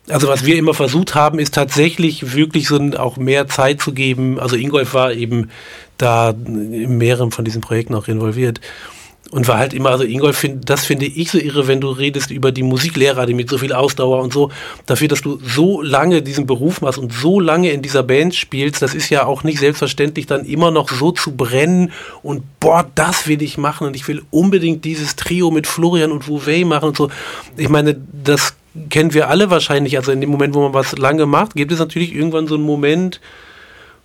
[0.09, 4.41] also was wir immer versucht haben, ist tatsächlich wirklich so auch mehr Zeit zu geben.
[4.41, 5.51] Also Ingolf war eben
[5.99, 8.61] da in mehreren von diesen Projekten auch involviert.
[9.31, 12.33] Und war halt immer, also Ingolf, find, das finde ich so irre, wenn du redest
[12.33, 14.51] über die Musiklehrer, die mit so viel Ausdauer und so,
[14.87, 18.83] dafür, dass du so lange diesen Beruf machst und so lange in dieser Band spielst,
[18.83, 21.93] das ist ja auch nicht selbstverständlich, dann immer noch so zu brennen
[22.25, 26.27] und boah, das will ich machen und ich will unbedingt dieses Trio mit Florian und
[26.27, 27.09] Vouvet machen und so.
[27.57, 28.55] Ich meine, das
[28.89, 29.97] kennen wir alle wahrscheinlich.
[29.97, 32.65] Also in dem Moment, wo man was lange macht, gibt es natürlich irgendwann so einen
[32.65, 33.21] Moment,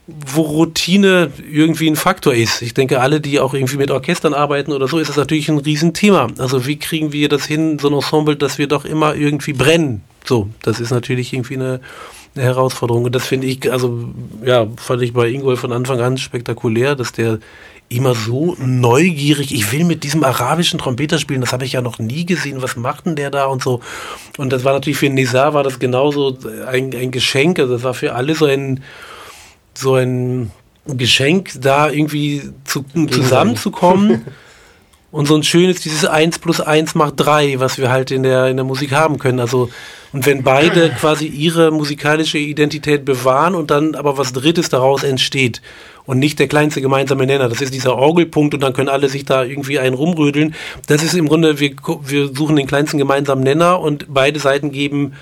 [0.07, 2.61] wo Routine irgendwie ein Faktor ist.
[2.61, 5.57] Ich denke, alle, die auch irgendwie mit Orchestern arbeiten oder so, ist das natürlich ein
[5.57, 6.27] Riesenthema.
[6.37, 10.03] Also wie kriegen wir das hin, so ein Ensemble, dass wir doch immer irgendwie brennen?
[10.23, 11.81] So, das ist natürlich irgendwie eine,
[12.35, 13.05] eine Herausforderung.
[13.05, 14.09] Und das finde ich, also
[14.43, 17.39] ja, fand ich bei Ingolf von Anfang an spektakulär, dass der
[17.89, 21.99] immer so neugierig, ich will mit diesem arabischen Trompeter spielen, das habe ich ja noch
[21.99, 23.79] nie gesehen, was macht denn der da und so.
[24.37, 26.37] Und das war natürlich für Nizar war das genauso
[26.67, 28.81] ein, ein Geschenk, also das war für alle so ein,
[29.77, 30.51] so ein
[30.85, 34.25] Geschenk, da irgendwie zu, zusammenzukommen.
[35.15, 38.47] und so ein schönes, dieses 1 plus 1 macht 3, was wir halt in der,
[38.47, 39.39] in der Musik haben können.
[39.39, 39.69] Also,
[40.11, 45.61] und wenn beide quasi ihre musikalische Identität bewahren und dann aber was Drittes daraus entsteht
[46.05, 47.47] und nicht der kleinste gemeinsame Nenner.
[47.47, 50.53] Das ist dieser Orgelpunkt und dann können alle sich da irgendwie einen rumrödeln.
[50.87, 51.71] Das ist im Grunde, wir,
[52.03, 55.13] wir suchen den kleinsten gemeinsamen Nenner und beide Seiten geben,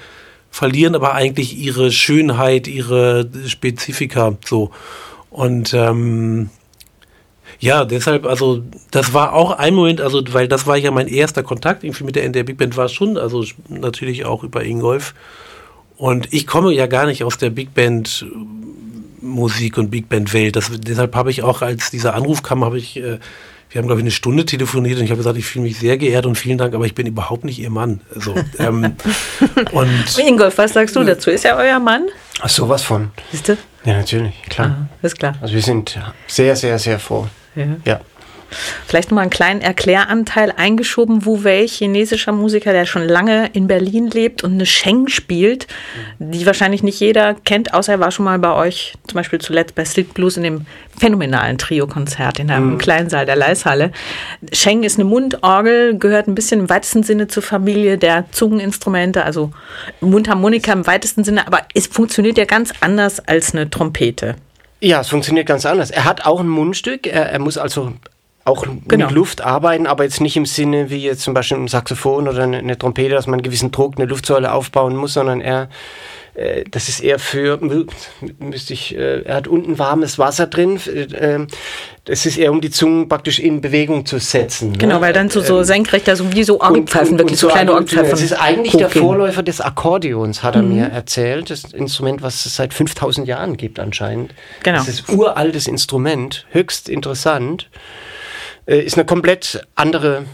[0.54, 4.70] verlieren aber eigentlich ihre Schönheit, ihre Spezifika so.
[5.32, 6.52] Und ähm,
[7.60, 8.62] ja, deshalb, also
[8.92, 12.16] das war auch ein Moment, also weil das war ja mein erster Kontakt irgendwie mit
[12.16, 15.16] der NDR Big Band war schon, also natürlich auch über Ingolf.
[15.98, 18.24] Und ich komme ja gar nicht aus der Big Band
[19.22, 20.56] Musik und Big Band Welt.
[20.56, 23.18] Das, deshalb habe ich auch, als dieser Anruf kam, habe ich, äh,
[23.74, 25.98] wir haben glaube ich eine Stunde telefoniert und ich habe gesagt, ich fühle mich sehr
[25.98, 28.02] geehrt und vielen Dank, aber ich bin überhaupt nicht Ihr Mann.
[28.14, 28.96] Also, ähm,
[29.72, 31.32] und Ingolf, was sagst du dazu?
[31.32, 32.08] Ist er euer Mann?
[32.40, 33.10] Ach, sowas von.
[33.32, 33.58] Siehst du?
[33.84, 34.68] Ja, natürlich, klar.
[34.68, 35.36] Aha, ist klar.
[35.42, 37.28] Also wir sind sehr, sehr, sehr froh.
[37.56, 37.66] Ja.
[37.84, 38.02] ja.
[38.86, 44.10] Vielleicht nochmal einen kleinen Erkläranteil eingeschoben, Wu Wei, chinesischer Musiker, der schon lange in Berlin
[44.10, 45.68] lebt und eine Sheng spielt,
[46.20, 49.76] die wahrscheinlich nicht jeder kennt, außer er war schon mal bei euch, zum Beispiel zuletzt
[49.76, 50.66] bei Slick Blues in dem
[50.98, 52.78] phänomenalen Trio-Konzert in einem mhm.
[52.78, 53.92] kleinen Saal der Leishalle.
[54.52, 59.52] Sheng ist eine Mundorgel, gehört ein bisschen im weitesten Sinne zur Familie der Zungeninstrumente, also
[60.02, 64.36] Mundharmonika im weitesten Sinne, aber es funktioniert ja ganz anders als eine Trompete.
[64.84, 65.92] Ja, es funktioniert ganz anders.
[65.92, 67.08] Er hat auch ein Mundstück.
[67.08, 67.94] Er, er muss also
[68.46, 69.06] auch genau.
[69.06, 72.44] mit Luft arbeiten, aber jetzt nicht im Sinne wie jetzt zum Beispiel ein Saxophon oder
[72.44, 75.70] eine, eine Trompete, dass man einen gewissen Druck, eine Luftsäule aufbauen muss, sondern er
[76.36, 77.60] äh, das ist eher für,
[78.40, 80.80] müsste ich, äh, er hat unten warmes Wasser drin.
[80.88, 81.46] Äh,
[82.06, 84.72] das ist eher, um die Zunge praktisch in Bewegung zu setzen.
[84.72, 84.78] Ne?
[84.80, 85.02] Genau, ne?
[85.02, 88.10] weil dann so, so ähm, senkrecht, also wie so Orgelpfeifen, wirklich so, so kleine Orgelpfeifen.
[88.10, 88.92] Das ist eigentlich hochgehen.
[88.92, 90.76] der Vorläufer des Akkordeons, hat er mhm.
[90.76, 91.50] mir erzählt.
[91.50, 94.34] Das Instrument, was es seit 5000 Jahren gibt anscheinend.
[94.64, 94.80] Genau.
[94.80, 97.70] Das ist uraltes Instrument, höchst interessant.
[98.66, 100.26] Ist eine komplett andere,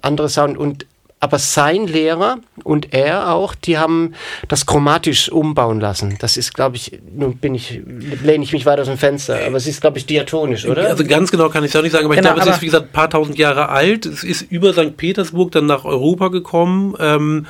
[0.00, 0.86] andere Sound und
[1.20, 4.14] aber sein Lehrer und er auch, die haben
[4.46, 6.16] das chromatisch umbauen lassen.
[6.20, 7.80] Das ist, glaube ich, nun bin ich,
[8.22, 10.88] lehne ich mich weiter aus dem Fenster, aber es ist, glaube ich, diatonisch, oder?
[10.88, 12.62] Also ganz genau kann ich es auch nicht sagen, aber genau, ich glaube, es ist,
[12.62, 14.06] wie gesagt, ein paar tausend Jahre alt.
[14.06, 14.96] Es ist über St.
[14.96, 16.94] Petersburg dann nach Europa gekommen.
[17.00, 17.46] Ähm,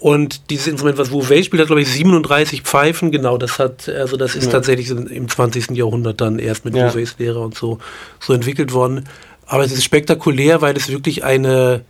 [0.00, 3.10] Und dieses Instrument, was Wu Wei spielt, hat, glaube ich, 37 Pfeifen.
[3.10, 4.52] Genau, das hat, also das ist ja.
[4.52, 5.70] tatsächlich im 20.
[5.70, 6.92] Jahrhundert dann erst mit ja.
[6.94, 7.78] Wu Weis Lehre und so,
[8.20, 9.08] so entwickelt worden.
[9.48, 11.82] Aber es ist spektakulär, weil es wirklich eine,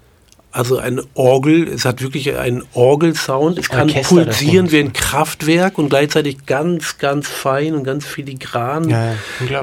[0.53, 3.59] also ein Orgel, es hat wirklich einen Orgelsound.
[3.59, 8.89] Es kann Orchester pulsieren wie ein Kraftwerk und gleichzeitig ganz, ganz fein und ganz filigran.
[8.89, 9.15] Ja,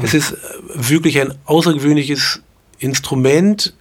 [0.04, 0.36] es ist
[0.74, 2.42] wirklich ein außergewöhnliches
[2.80, 3.74] Instrument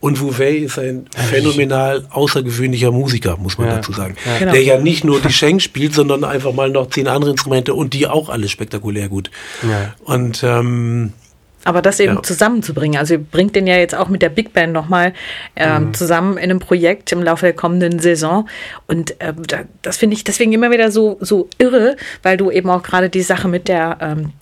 [0.00, 3.76] und Wu Wei ist ein phänomenal außergewöhnlicher Musiker, muss man ja.
[3.76, 4.16] dazu sagen.
[4.24, 4.38] Ja.
[4.38, 4.52] Genau.
[4.52, 7.92] Der ja nicht nur die Sheng spielt, sondern einfach mal noch zehn andere Instrumente und
[7.92, 9.30] die auch alle spektakulär gut.
[9.62, 9.94] Ja.
[10.04, 11.12] Und ähm,
[11.64, 12.22] aber das eben ja.
[12.22, 15.12] zusammenzubringen, also ihr bringt den ja jetzt auch mit der Big Band nochmal
[15.56, 15.94] ähm, mhm.
[15.94, 18.48] zusammen in einem Projekt im Laufe der kommenden Saison.
[18.86, 19.42] Und ähm,
[19.82, 23.22] das finde ich deswegen immer wieder so, so irre, weil du eben auch gerade die
[23.22, 24.32] Sache mit der ähm,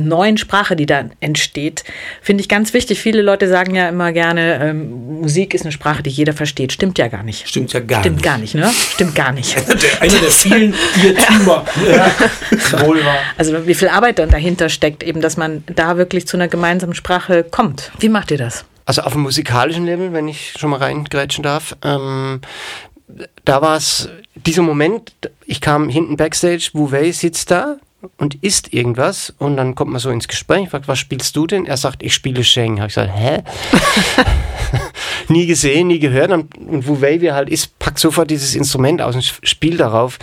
[0.00, 1.84] neuen Sprache, die da entsteht,
[2.20, 3.00] finde ich ganz wichtig.
[3.00, 6.72] Viele Leute sagen ja immer gerne, ähm, Musik ist eine Sprache, die jeder versteht.
[6.72, 7.48] Stimmt ja gar nicht.
[7.48, 8.22] Stimmt ja gar Stimmt nicht.
[8.22, 8.70] Stimmt gar nicht, ne?
[8.72, 9.56] Stimmt gar nicht.
[9.56, 11.64] einer, der, einer der vielen Irrtümer.
[11.90, 12.10] ja.
[13.36, 16.94] Also wie viel Arbeit dann dahinter steckt, eben, dass man da wirklich zu einer gemeinsamen
[16.94, 17.90] Sprache kommt.
[17.98, 18.64] Wie macht ihr das?
[18.84, 22.40] Also auf dem musikalischen Level, wenn ich schon mal reingrätschen darf, ähm,
[23.44, 25.12] da war es dieser Moment,
[25.44, 27.76] ich kam hinten backstage, Wu Wei sitzt da,
[28.18, 31.66] und isst irgendwas und dann kommt man so ins Gespräch, fragt, was spielst du denn?
[31.66, 32.80] Er sagt, ich spiele Sheng.
[32.80, 33.42] Habe ich gesagt, hä?
[35.28, 36.30] nie gesehen, nie gehört.
[36.32, 40.18] Und, und Wu Wei, wie halt ist, packt sofort dieses Instrument aus und spielt darauf.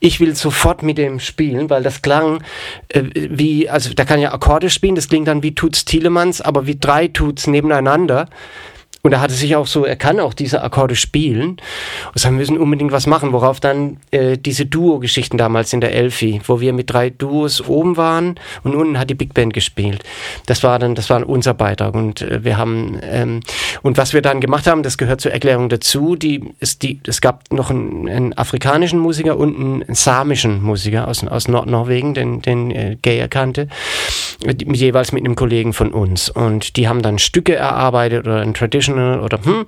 [0.00, 2.42] Ich will sofort mit dem spielen, weil das klang
[2.88, 6.66] äh, wie, also da kann ja Akkorde spielen, das klingt dann wie Tuts Tielemans, aber
[6.66, 8.28] wie drei Tuts nebeneinander.
[9.02, 11.56] Und er hatte sich auch so, er kann auch diese Akkorde spielen.
[12.08, 15.94] Und sagen, wir müssen unbedingt was machen, worauf dann äh, diese Duo-Geschichten damals in der
[15.94, 20.02] Elfi, wo wir mit drei Duos oben waren und unten hat die Big Band gespielt.
[20.46, 21.94] Das war dann, das war unser Beitrag.
[21.94, 23.40] Und äh, wir haben, ähm,
[23.82, 27.20] und was wir dann gemacht haben, das gehört zur Erklärung dazu, die, ist die, es
[27.20, 32.70] gab noch einen, einen afrikanischen Musiker und einen samischen Musiker aus, aus Nordnorwegen, den, den
[32.70, 33.68] äh, Gay erkannte,
[34.72, 36.28] jeweils mit einem Kollegen von uns.
[36.28, 39.66] Und die haben dann Stücke erarbeitet oder ein Tradition International oder hm.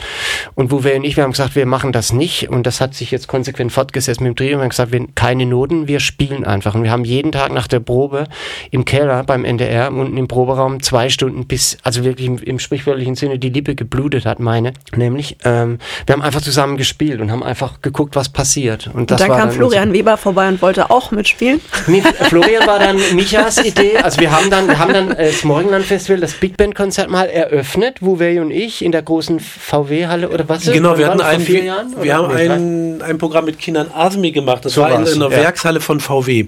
[0.55, 2.51] Und wo wir und ich, wir haben gesagt, wir machen das nicht.
[2.51, 4.59] Und das hat sich jetzt konsequent fortgesetzt mit dem Trio.
[4.59, 6.75] Wir haben gesagt, wir keine Noten, wir spielen einfach.
[6.75, 8.27] Und wir haben jeden Tag nach der Probe
[8.71, 13.15] im Keller beim NDR unten im Proberaum zwei Stunden bis, also wirklich im, im sprichwörtlichen
[13.15, 14.73] Sinne, die Lippe geblutet hat, meine.
[14.97, 18.91] Nämlich, ähm, wir haben einfach zusammen gespielt und haben einfach geguckt, was passiert.
[18.93, 21.61] Und, das und dann kam Florian Weber vorbei und wollte auch mitspielen.
[22.29, 23.99] Florian war dann Michas Idee.
[23.99, 27.11] Also wir haben dann, wir haben dann äh, das Morgenland Festival, das Big Band Konzert
[27.11, 30.65] mal eröffnet, wo wir und ich in der großen VW-Halle oder was?
[30.65, 34.65] Genau, wir hatten ein, vier Jahren, wir haben ein, ein Programm mit Kindern ASMI gemacht.
[34.65, 35.43] Das so war in, in einer ja.
[35.43, 36.47] Werkshalle von VW.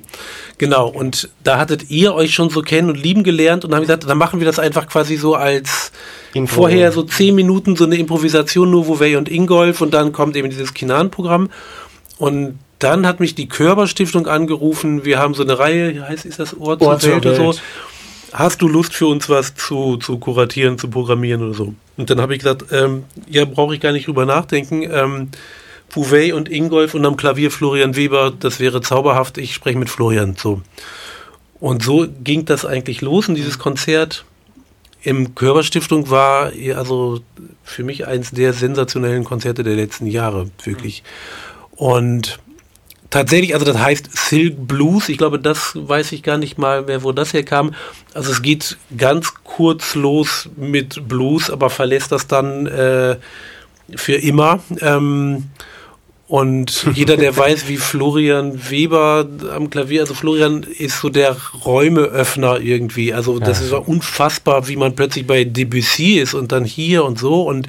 [0.56, 4.08] Genau, und da hattet ihr euch schon so kennen und lieben gelernt und haben gesagt,
[4.08, 5.92] dann machen wir das einfach quasi so als
[6.32, 6.54] Info.
[6.54, 10.48] vorher so zehn Minuten so eine Improvisation nur Vouvet und Ingolf und dann kommt eben
[10.48, 11.50] dieses Kinan-Programm.
[12.16, 15.04] Und dann hat mich die Körperstiftung angerufen.
[15.04, 17.54] Wir haben so eine Reihe, heißt ist das Ort, Ort zur Welt oder so
[18.34, 21.74] hast du Lust für uns was zu, zu kuratieren, zu programmieren oder so?
[21.96, 24.82] Und dann habe ich gesagt, ähm, ja, brauche ich gar nicht drüber nachdenken.
[24.82, 25.28] Ähm,
[25.88, 30.34] Pouvet und Ingolf und am Klavier Florian Weber, das wäre zauberhaft, ich spreche mit Florian.
[30.36, 30.60] So.
[31.60, 34.24] Und so ging das eigentlich los und dieses Konzert
[35.02, 37.20] im Körperstiftung war also
[37.62, 41.04] für mich eins der sensationellen Konzerte der letzten Jahre, wirklich.
[41.76, 42.38] Und
[43.14, 45.08] tatsächlich, also das heißt Silk Blues.
[45.08, 47.72] Ich glaube, das weiß ich gar nicht mal mehr, wo das herkam.
[48.12, 53.16] Also es geht ganz kurz los mit Blues, aber verlässt das dann äh,
[53.94, 54.58] für immer.
[54.80, 55.44] Ähm,
[56.26, 62.58] und jeder, der weiß, wie Florian Weber am Klavier, also Florian ist so der Räumeöffner
[62.58, 63.14] irgendwie.
[63.14, 63.78] Also das ja.
[63.78, 67.42] ist unfassbar, wie man plötzlich bei Debussy ist und dann hier und so.
[67.42, 67.68] Und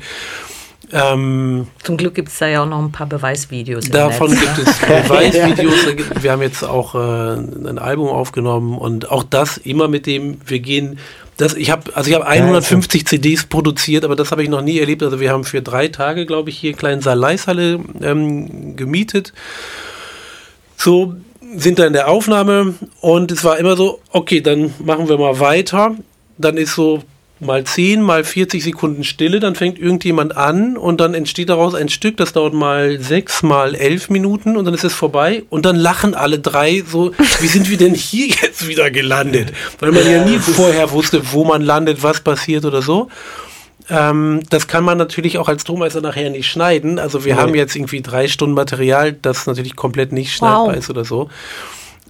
[0.96, 3.90] ähm, Zum Glück gibt es da ja auch noch ein paar Beweisvideos.
[3.90, 5.74] Davon Netz, gibt es Beweisvideos.
[6.22, 10.60] Wir haben jetzt auch äh, ein Album aufgenommen und auch das immer mit dem, wir
[10.60, 11.00] gehen,
[11.38, 14.62] das, ich habe also ich habe 150 ja, CDs produziert, aber das habe ich noch
[14.62, 15.04] nie erlebt.
[15.04, 19.34] Also wir haben für drei Tage, glaube ich, hier kleinen Saleishalle ähm, gemietet.
[20.78, 21.16] So
[21.58, 25.40] sind da in der Aufnahme und es war immer so, okay, dann machen wir mal
[25.40, 25.96] weiter.
[26.38, 27.04] Dann ist so
[27.40, 31.90] mal 10, mal 40 Sekunden Stille, dann fängt irgendjemand an und dann entsteht daraus ein
[31.90, 35.76] Stück, das dauert mal 6, mal 11 Minuten und dann ist es vorbei und dann
[35.76, 39.52] lachen alle drei so, wie sind wir denn hier jetzt wieder gelandet?
[39.80, 43.10] Weil man ja nie vorher wusste, wo man landet, was passiert oder so.
[43.90, 46.98] Ähm, das kann man natürlich auch als Tonmeister nachher nicht schneiden.
[46.98, 47.42] Also wir nee.
[47.42, 50.76] haben jetzt irgendwie drei Stunden Material, das natürlich komplett nicht schneidbar wow.
[50.76, 51.30] ist oder so.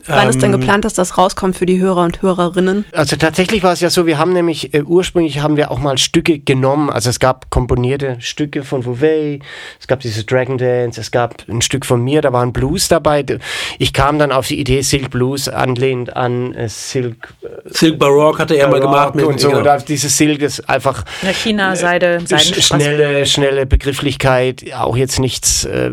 [0.08, 2.86] Wann ist denn ähm, geplant, dass das rauskommt für die Hörer und Hörerinnen?
[2.92, 5.98] Also tatsächlich war es ja so, wir haben nämlich, äh, ursprünglich haben wir auch mal
[5.98, 9.42] Stücke genommen, also es gab komponierte Stücke von Vouvet,
[9.80, 12.88] es gab dieses Dragon Dance, es gab ein Stück von mir, da war ein Blues
[12.88, 13.26] dabei.
[13.80, 17.34] Ich kam dann auf die Idee Silk Blues anlehnt an äh, Silk...
[17.42, 19.16] Äh, Silk Baroque hatte er mal gemacht.
[19.16, 19.78] Mit, und so, genau.
[19.78, 21.04] dieses Silk ist einfach...
[21.22, 25.92] Ja, China, Seide, äh, schnelle, schnelle Begrifflichkeit, auch jetzt nichts äh,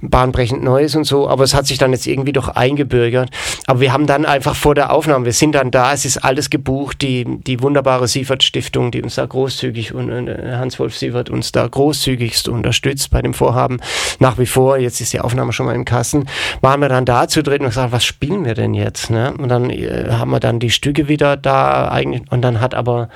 [0.00, 3.30] bahnbrechend Neues und so, aber es hat sich dann jetzt irgendwie doch eingebürgert.
[3.66, 6.50] Aber wir haben dann einfach vor der Aufnahme, wir sind dann da, es ist alles
[6.50, 11.52] gebucht, die, die wunderbare Sievert Stiftung, die uns da großzügig und äh, Hans-Wolf Sievert uns
[11.52, 13.78] da großzügigst unterstützt bei dem Vorhaben.
[14.18, 16.28] Nach wie vor, jetzt ist die Aufnahme schon mal im Kassen,
[16.60, 19.10] waren wir dann da zu dritt und gesagt, was spielen wir denn jetzt?
[19.10, 19.32] Ne?
[19.36, 23.08] Und dann äh, haben wir dann die Stücke wieder da eigentlich und dann hat aber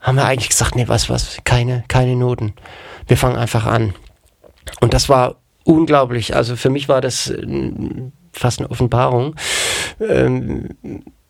[0.00, 2.54] haben wir eigentlich gesagt, nee, was, was, keine, keine Noten.
[3.06, 3.92] Wir fangen einfach an.
[4.80, 6.34] Und das war unglaublich.
[6.34, 7.46] Also für mich war das äh,
[8.32, 9.34] fast eine Offenbarung.
[10.00, 10.68] Ähm,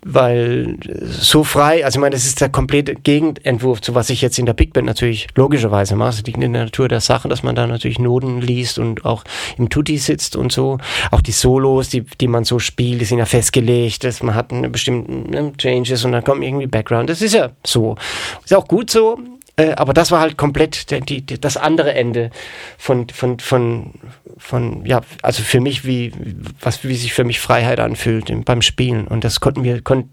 [0.03, 4.38] weil so frei, also ich meine, das ist der komplette Gegenentwurf zu was ich jetzt
[4.38, 6.11] in der Big Band natürlich logischerweise mache.
[6.11, 9.24] Es liegt in der Natur der Sache, dass man da natürlich Noten liest und auch
[9.59, 10.78] im Tutti sitzt und so.
[11.11, 14.53] Auch die Solos, die, die man so spielt, die sind ja festgelegt, dass man hat
[14.53, 17.11] eine bestimmten ne, Changes und dann kommt irgendwie Background.
[17.11, 17.96] Das ist ja so.
[18.44, 19.18] Ist auch gut so,
[19.61, 22.31] äh, aber das war halt komplett der, die, das andere Ende
[22.79, 23.93] von, von, von,
[24.39, 26.13] von, ja, also für mich, wie,
[26.61, 29.07] was, wie sich für mich Freiheit anfühlt beim Spielen.
[29.07, 30.09] Und das konnten wir, kon,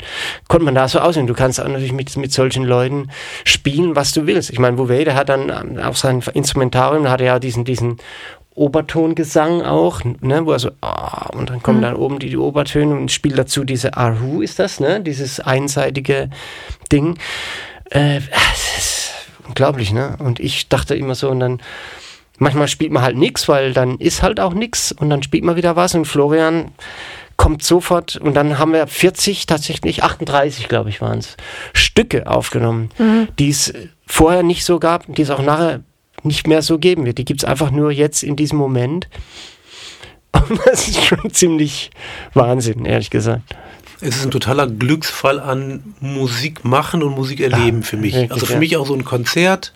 [0.48, 1.28] konnte man da so aussehen.
[1.28, 3.10] Du kannst auch natürlich mit, mit solchen Leuten
[3.46, 4.50] spielen, was du willst.
[4.50, 7.64] Ich meine, Bouvet, der hat dann ähm, auf sein Instrumentarium, da hat er ja diesen,
[7.64, 7.98] diesen
[8.54, 11.84] Obertongesang auch, ne, wo er so, ah, und dann kommen mhm.
[11.84, 16.32] dann oben die, die Obertöne und spielt dazu diese Ahu ist das, ne, dieses einseitige
[16.92, 17.18] Ding.
[17.92, 18.97] Äh, das ist
[19.48, 20.18] unglaublich, ne?
[20.20, 21.62] Und ich dachte immer so, und dann
[22.38, 25.56] manchmal spielt man halt nichts, weil dann ist halt auch nichts und dann spielt man
[25.56, 26.72] wieder was und Florian
[27.36, 31.38] kommt sofort und dann haben wir 40, tatsächlich 38, glaube ich, waren es,
[31.74, 33.28] Stücke aufgenommen, mhm.
[33.38, 33.74] die es
[34.08, 35.82] vorher nicht so gab, die es auch nachher
[36.24, 37.20] nicht mehr so geben wird.
[37.20, 39.08] Die gibt es einfach nur jetzt in diesem Moment.
[40.50, 41.92] Und das ist schon ziemlich
[42.34, 43.44] Wahnsinn, ehrlich gesagt.
[44.00, 48.16] Es ist ein totaler Glücksfall an Musik machen und Musik erleben ah, für mich.
[48.16, 48.60] Richtig, also für ja.
[48.60, 49.74] mich auch so ein Konzert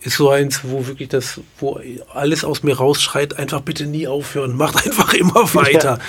[0.00, 1.80] ist so eins, wo wirklich das, wo
[2.14, 5.98] alles aus mir rausschreit, einfach bitte nie aufhören, macht einfach immer weiter.
[5.98, 6.04] Ja.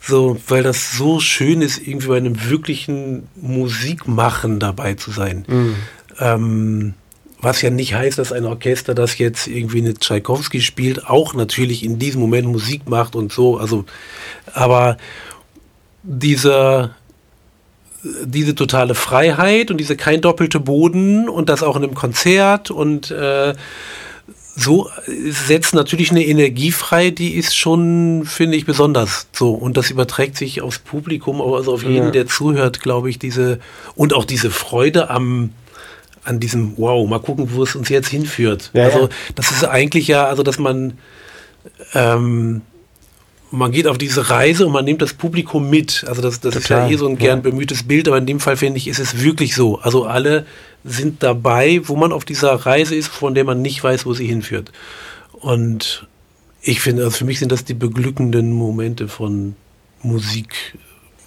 [0.00, 5.44] So, weil das so schön ist, irgendwie bei einem wirklichen Musikmachen dabei zu sein.
[5.48, 5.74] Mhm.
[6.20, 6.94] Ähm,
[7.40, 11.84] was ja nicht heißt, dass ein Orchester, das jetzt irgendwie eine Tchaikovsky spielt, auch natürlich
[11.84, 13.58] in diesem Moment Musik macht und so.
[13.58, 13.84] Also,
[14.52, 14.98] aber
[16.02, 16.90] diese,
[18.24, 23.10] diese totale Freiheit und diese kein doppelte Boden und das auch in einem Konzert und
[23.10, 23.54] äh,
[24.58, 29.52] so setzt natürlich eine Energie frei, die ist schon, finde ich, besonders so.
[29.52, 32.10] Und das überträgt sich aufs Publikum, also auf jeden, ja.
[32.10, 33.60] der zuhört, glaube ich, diese,
[33.94, 35.50] und auch diese Freude am,
[36.24, 38.70] an diesem, wow, mal gucken, wo es uns jetzt hinführt.
[38.72, 40.98] Ja, also, das ist eigentlich ja, also, dass man,
[41.94, 42.62] ähm,
[43.50, 46.04] man geht auf diese Reise und man nimmt das Publikum mit.
[46.06, 48.56] Also das, das ist ja eh so ein gern bemühtes Bild, aber in dem Fall
[48.56, 49.78] finde ich, ist es wirklich so.
[49.78, 50.46] Also alle
[50.84, 54.26] sind dabei, wo man auf dieser Reise ist, von der man nicht weiß, wo sie
[54.26, 54.72] hinführt.
[55.32, 56.06] Und
[56.62, 59.56] ich finde, also für mich sind das die beglückenden Momente von
[60.02, 60.76] Musik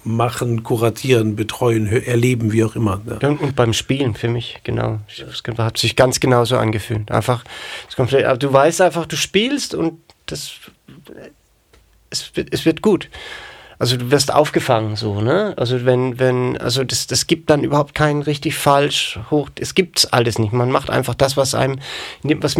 [0.04, 3.00] machen, kuratieren, betreuen, erleben, wie auch immer.
[3.20, 3.28] Ja.
[3.28, 4.98] Und beim Spielen für mich, genau.
[5.16, 7.10] Das hat sich ganz genauso angefühlt.
[7.10, 7.44] Einfach,
[7.96, 10.52] du weißt einfach, du spielst und das
[12.12, 13.08] es, es wird gut.
[13.78, 15.54] Also du wirst aufgefangen so, ne?
[15.56, 19.48] Also wenn, wenn, also das, das gibt dann überhaupt kein richtig falsch hoch.
[19.58, 20.52] Es gibt's alles nicht.
[20.52, 21.80] Man macht einfach das, was einem,
[22.22, 22.56] was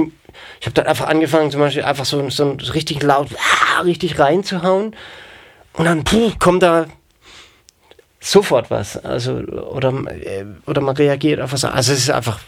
[0.61, 3.29] ich habe dann einfach angefangen, zum Beispiel einfach so, so richtig laut,
[3.77, 4.97] ah, richtig reinzuhauen.
[5.75, 6.87] Und dann puh, kommt da
[8.23, 8.97] sofort was.
[9.05, 11.65] Also, oder, äh, oder man reagiert auf was.
[11.65, 12.39] Also es ist einfach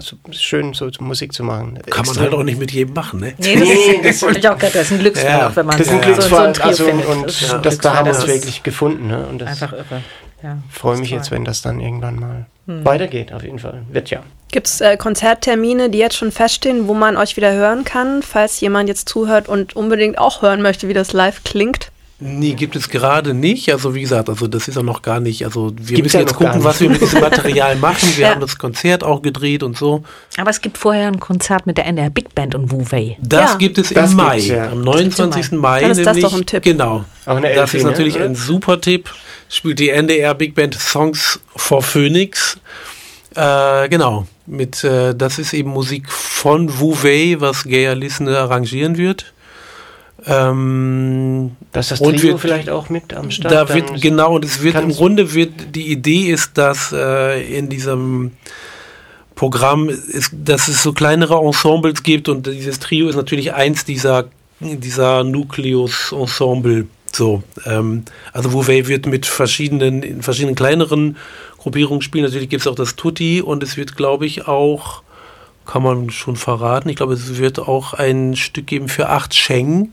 [0.00, 1.74] so schön, so Musik zu machen.
[1.74, 2.06] Kann Extrem.
[2.06, 3.34] man halt auch nicht mit jedem machen, ne?
[3.38, 5.66] Nee, das, nee, das, das, ich auch grad, das ist ein Glücksfall, ja, auch wenn
[5.66, 7.06] man das ist ein Glücksfall, so, so also, findet.
[7.06, 9.08] und das, ja, das da haben wir uns wirklich gefunden.
[9.08, 9.26] Ne?
[9.26, 10.02] Und das einfach irre.
[10.42, 12.84] Ja, freue mich jetzt, wenn das dann irgendwann mal hm.
[12.84, 13.82] weitergeht, auf jeden Fall.
[13.90, 14.22] Wird ja.
[14.52, 18.60] Gibt es äh, Konzerttermine, die jetzt schon feststehen, wo man euch wieder hören kann, falls
[18.60, 21.90] jemand jetzt zuhört und unbedingt auch hören möchte, wie das live klingt?
[22.18, 23.70] Nee, gibt es gerade nicht.
[23.70, 25.44] Also wie gesagt, also das ist ja noch gar nicht.
[25.44, 28.08] Also wir Gibt's müssen ja jetzt gucken, was wir mit diesem Material machen.
[28.16, 28.30] Wir ja.
[28.30, 30.02] haben das Konzert auch gedreht und so.
[30.38, 33.18] Aber es gibt vorher ein Konzert mit der NDR Big Band und Wu Wei.
[33.20, 33.56] Das ja.
[33.58, 34.38] gibt es das im Mai.
[34.38, 34.70] Ja.
[34.70, 35.52] Am 29.
[35.52, 35.82] Mai.
[35.82, 36.62] Dann ist das doch ein Tipp.
[36.62, 37.04] Genau.
[37.26, 38.24] das ist natürlich ne?
[38.24, 39.12] ein super Tipp.
[39.50, 42.58] Spielt die NDR Big Band Songs for Phoenix.
[43.34, 44.26] Äh, genau.
[44.46, 49.34] Mit, äh, das ist eben Musik von Wu Wei, was Gaia Lissner arrangieren wird.
[50.28, 53.54] Ähm, dass das Trio wird, vielleicht auch mit am Start.
[53.54, 57.68] Da wird genau und es wird im Grunde wird die Idee ist, dass äh, in
[57.68, 58.32] diesem
[59.36, 64.26] Programm ist, dass es so kleinere Ensembles gibt und dieses Trio ist natürlich eins dieser
[64.58, 66.86] dieser Nucleus Ensemble.
[67.12, 71.16] So, ähm, also Wuvey wird mit verschiedenen in verschiedenen kleineren
[71.58, 72.24] Gruppierungen spielen.
[72.24, 75.02] Natürlich gibt es auch das Tutti und es wird, glaube ich, auch
[75.66, 76.88] kann man schon verraten.
[76.88, 79.92] Ich glaube, es wird auch ein Stück geben für acht Schengen.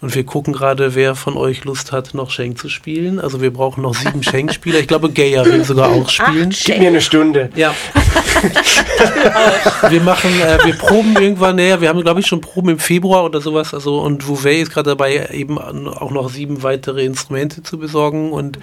[0.00, 3.20] Und wir gucken gerade, wer von euch Lust hat, noch Schenk zu spielen.
[3.20, 4.80] Also wir brauchen noch sieben Schenk-Spieler.
[4.80, 6.50] Ich glaube, Gaia will sogar auch spielen.
[6.50, 7.50] Gib mir eine Stunde.
[7.54, 7.72] Ja.
[9.88, 11.80] wir machen, äh, wir proben irgendwann näher.
[11.80, 13.74] Wir haben, glaube ich, schon Proben im Februar oder sowas.
[13.74, 18.32] Also und Vouvet ist gerade dabei, eben auch noch sieben weitere Instrumente zu besorgen.
[18.32, 18.58] Und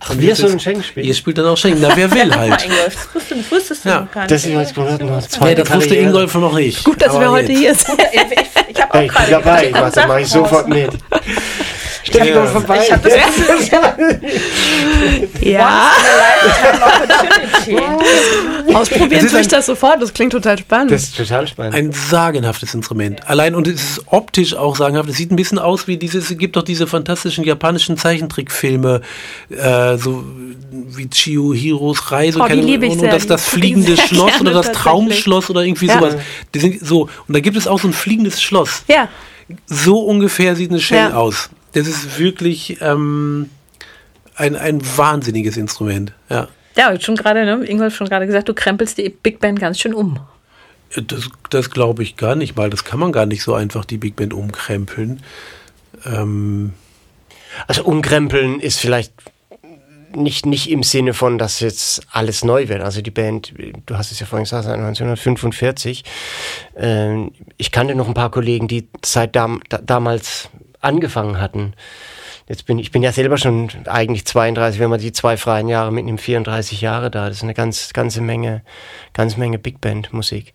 [0.00, 1.06] Ach, wir sollen Schenk spielen.
[1.06, 1.78] Ihr spielt dann auch Schenk.
[1.80, 2.68] Na, wer will halt.
[2.84, 4.08] Das wusstest du, wusstest du ja.
[4.12, 4.30] gar nicht.
[4.30, 6.84] Das, ist noch nee, das wusste Ingolf noch nicht.
[6.84, 8.00] Gut, dass wir heute hier sind.
[8.68, 9.72] ich habe auch ich bin dabei.
[9.72, 10.90] Warte, mache ich sofort mit.
[12.10, 12.46] Stell ja.
[12.46, 12.80] vorbei.
[12.84, 13.14] Ich hab das
[15.40, 15.90] ja.
[18.74, 20.02] Ausprobieren tue ich das sofort.
[20.02, 20.90] Das klingt total spannend.
[20.90, 21.74] Das ist total spannend.
[21.74, 23.28] Ein sagenhaftes Instrument.
[23.28, 25.08] Allein und es ist optisch auch sagenhaft.
[25.08, 26.30] Es sieht ein bisschen aus wie dieses.
[26.30, 29.02] Es gibt doch diese fantastischen japanischen Zeichentrickfilme,
[29.50, 30.24] äh, so
[30.70, 32.40] wie Chihiros Reise.
[32.40, 33.10] Oh, die liebe ich sehr.
[33.10, 35.98] Das, das fliegende Schloss oder das Traumschloss oder irgendwie ja.
[35.98, 36.16] sowas.
[36.54, 38.82] Die sind so und da gibt es auch so ein fliegendes Schloss.
[38.88, 39.08] Ja.
[39.66, 41.14] So ungefähr sieht eine Shell ja.
[41.14, 41.50] aus.
[41.72, 43.50] Das ist wirklich ähm,
[44.34, 46.12] ein, ein wahnsinniges Instrument.
[46.28, 47.64] Ja, ja schon gerade, ne?
[47.66, 50.20] Ingolf schon gerade gesagt, du krempelst die Big Band ganz schön um.
[50.96, 52.70] Das, das glaube ich gar nicht mal.
[52.70, 55.22] Das kann man gar nicht so einfach, die Big Band umkrempeln.
[56.04, 56.72] Ähm
[57.66, 59.12] also umkrempeln ist vielleicht
[60.14, 62.80] nicht, nicht im Sinne von, dass jetzt alles neu wird.
[62.80, 63.54] Also die Band,
[63.86, 66.04] du hast es ja vorhin gesagt, 1945.
[66.76, 70.48] Ähm, ich kannte noch ein paar Kollegen, die seit dam damals
[70.80, 71.74] angefangen hatten.
[72.48, 75.92] Jetzt bin ich bin ja selber schon eigentlich 32, wenn man die zwei freien Jahre
[75.92, 77.28] mitnimmt, 34 Jahre da.
[77.28, 78.62] Das ist eine ganz ganze Menge,
[79.12, 80.52] ganz Menge Big Band Musik.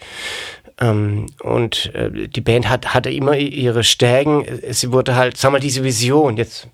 [0.82, 4.46] Ähm, und äh, die Band hat hatte immer ihre Stärken.
[4.72, 6.36] Sie wurde halt, sag mal, diese Vision.
[6.36, 6.68] Jetzt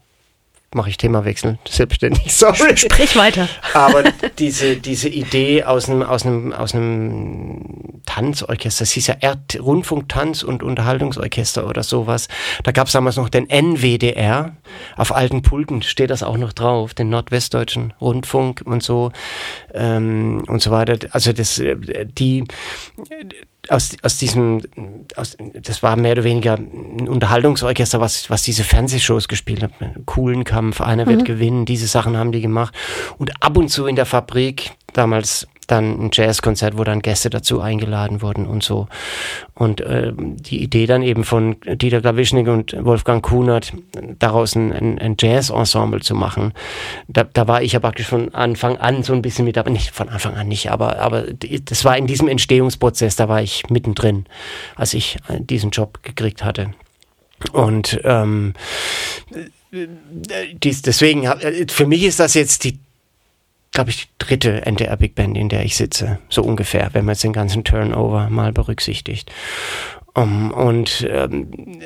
[0.73, 2.77] mache ich Themawechsel, selbstständig, sorry.
[2.77, 3.47] Sprich weiter.
[3.73, 4.03] Aber
[4.39, 10.43] diese, diese Idee aus einem, aus einem, aus einem Tanzorchester, das hieß ja Erd Rundfunktanz-
[10.43, 12.27] und Unterhaltungsorchester oder sowas.
[12.63, 14.55] Da gab es damals noch den NWDR.
[14.95, 19.11] Auf alten Pulten steht das auch noch drauf, den Nordwestdeutschen Rundfunk und so
[19.73, 20.97] ähm, und so weiter.
[21.11, 22.45] Also das, äh, die,
[23.69, 24.61] aus, aus diesem,
[25.15, 29.71] aus, das war mehr oder weniger ein Unterhaltungsorchester, was, was diese Fernsehshows gespielt hat.
[30.05, 31.25] Coolen Kampf, einer wird mhm.
[31.25, 32.73] gewinnen, diese Sachen haben die gemacht.
[33.17, 37.61] Und ab und zu in der Fabrik, damals dann ein Jazzkonzert, wo dann Gäste dazu
[37.61, 38.87] eingeladen wurden und so.
[39.53, 43.73] Und äh, die Idee dann eben von Dieter Glawischnik und Wolfgang Kunert,
[44.19, 46.53] daraus ein, ein, ein Jazz-Ensemble zu machen,
[47.07, 49.91] da, da war ich ja praktisch von Anfang an so ein bisschen mit, aber nicht
[49.91, 51.23] von Anfang an nicht, aber, aber
[51.65, 54.25] das war in diesem Entstehungsprozess, da war ich mittendrin,
[54.75, 56.73] als ich äh, diesen Job gekriegt hatte.
[57.53, 58.53] Und ähm,
[59.71, 59.87] äh,
[60.53, 62.79] dies, deswegen, äh, für mich ist das jetzt die
[63.71, 67.13] glaube ich, die dritte NDR Big Band, in der ich sitze, so ungefähr, wenn man
[67.13, 69.31] jetzt den ganzen Turnover mal berücksichtigt.
[70.13, 71.79] Um, und ähm,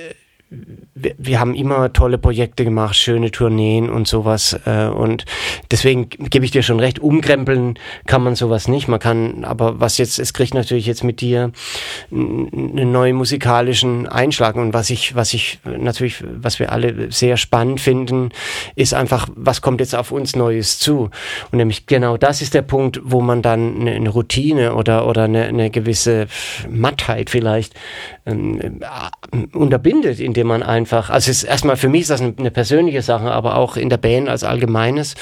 [0.94, 4.58] wir, haben immer tolle Projekte gemacht, schöne Tourneen und sowas.
[4.66, 5.26] Äh, und
[5.72, 8.88] deswegen gebe ich dir schon recht, umkrempeln kann man sowas nicht.
[8.88, 11.52] Man kann, aber was jetzt, es kriegt natürlich jetzt mit dir
[12.12, 14.56] einen neuen musikalischen Einschlag.
[14.56, 18.30] Und was ich, was ich natürlich, was wir alle sehr spannend finden,
[18.76, 21.10] ist einfach, was kommt jetzt auf uns Neues zu?
[21.52, 25.24] Und nämlich genau das ist der Punkt, wo man dann eine, eine Routine oder, oder
[25.24, 26.28] eine, eine gewisse
[26.70, 27.74] Mattheit vielleicht
[28.26, 32.52] ähm, äh, unterbindet, indem man einfach, also es ist erstmal für mich ist das eine,
[32.52, 35.16] persönliche Sache, aber auch in der Band als allgemeines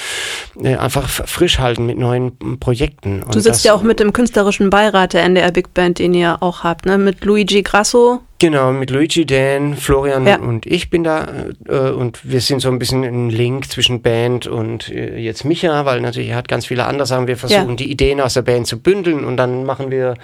[0.61, 3.21] äh, einfach frisch halten mit neuen Projekten.
[3.21, 6.41] Und du sitzt ja auch mit dem künstlerischen Beirat der NDR Big Band, den ihr
[6.41, 6.97] auch habt, ne?
[6.97, 10.37] Mit Luigi Grasso, Genau, mit Luigi, Dan, Florian ja.
[10.37, 14.47] und ich bin da äh, und wir sind so ein bisschen ein Link zwischen Band
[14.47, 17.27] und äh, jetzt Micha, weil natürlich er hat ganz viele andere Sachen.
[17.27, 17.75] Wir versuchen ja.
[17.75, 20.15] die Ideen aus der Band zu bündeln und dann machen wir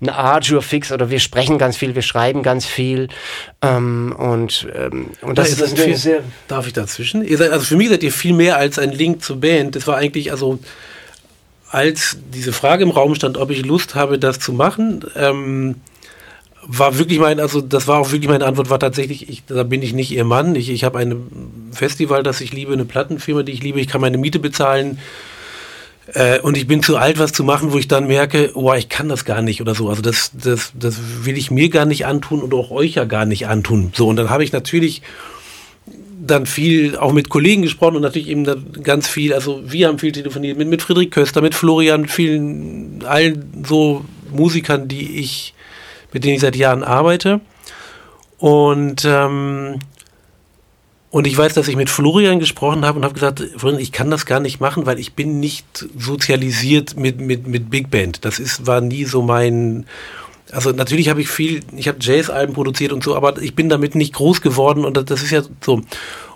[0.00, 3.08] eine Arjure Fix oder wir sprechen ganz viel, wir schreiben ganz viel
[3.60, 6.20] ähm, und, ähm, und das, das ist viel, sehr.
[6.48, 7.26] Darf ich dazwischen?
[7.26, 9.76] Ihr seid, also für mich seid ihr viel mehr als ein Link zur Band.
[9.76, 10.58] Das war eigentlich also
[11.68, 15.04] als diese Frage im Raum stand, ob ich Lust habe, das zu machen.
[15.14, 15.76] Ähm,
[16.68, 19.82] war wirklich mein, also das war auch wirklich meine Antwort, war tatsächlich, ich, da bin
[19.82, 20.54] ich nicht ihr Mann.
[20.54, 24.00] Ich, ich habe ein Festival, das ich liebe, eine Plattenfirma, die ich liebe, ich kann
[24.00, 24.98] meine Miete bezahlen.
[26.14, 28.88] Äh, und ich bin zu alt, was zu machen, wo ich dann merke, oh, ich
[28.88, 29.88] kann das gar nicht oder so.
[29.88, 33.26] Also das, das, das will ich mir gar nicht antun und auch euch ja gar
[33.26, 33.92] nicht antun.
[33.94, 35.02] So, und dann habe ich natürlich
[36.18, 38.44] dann viel auch mit Kollegen gesprochen und natürlich eben
[38.82, 43.04] ganz viel, also wir haben viel telefoniert mit, mit Friedrich Köster, mit Florian, mit vielen,
[43.04, 45.54] allen so Musikern, die ich,
[46.12, 47.40] mit denen ich seit Jahren arbeite.
[48.38, 49.78] Und ähm,
[51.10, 54.10] und ich weiß, dass ich mit Florian gesprochen habe und habe gesagt, Florian, ich kann
[54.10, 58.26] das gar nicht machen, weil ich bin nicht sozialisiert mit, mit, mit Big Band.
[58.26, 59.86] Das ist, war nie so mein,
[60.50, 63.94] also natürlich habe ich viel, ich habe Jazz-Alben produziert und so, aber ich bin damit
[63.94, 65.80] nicht groß geworden und das, das ist ja so.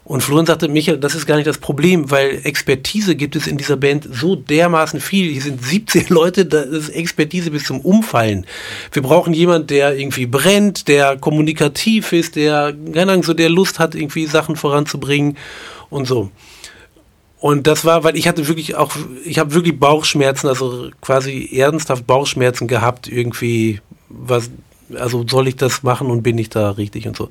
[0.04, 3.58] Und Florian sagte, Michael, das ist gar nicht das Problem, weil Expertise gibt es in
[3.58, 5.30] dieser Band so dermaßen viel.
[5.30, 8.46] Hier sind 17 Leute, das ist Expertise bis zum Umfallen.
[8.92, 13.78] Wir brauchen jemanden, der irgendwie brennt, der kommunikativ ist, der, keine Ahnung, so der Lust
[13.78, 15.36] hat, irgendwie Sachen voranzubringen
[15.90, 16.30] und so.
[17.38, 18.92] Und das war, weil ich hatte wirklich auch,
[19.24, 24.50] ich habe wirklich Bauchschmerzen, also quasi ernsthaft Bauchschmerzen gehabt, irgendwie, was,
[24.94, 27.30] also soll ich das machen und bin ich da richtig und so.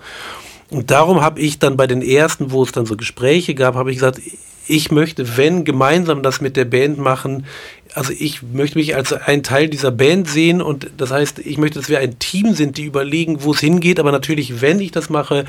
[0.69, 3.91] Und darum habe ich dann bei den ersten, wo es dann so Gespräche gab, habe
[3.91, 4.21] ich gesagt,
[4.67, 7.47] ich möchte, wenn, gemeinsam das mit der Band machen.
[7.95, 11.79] Also ich möchte mich als ein Teil dieser Band sehen und das heißt, ich möchte,
[11.79, 13.99] dass wir ein Team sind, die überlegen, wo es hingeht.
[13.99, 15.45] Aber natürlich, wenn ich das mache,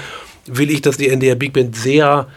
[0.47, 2.29] will ich, dass die NDR Big Band sehr,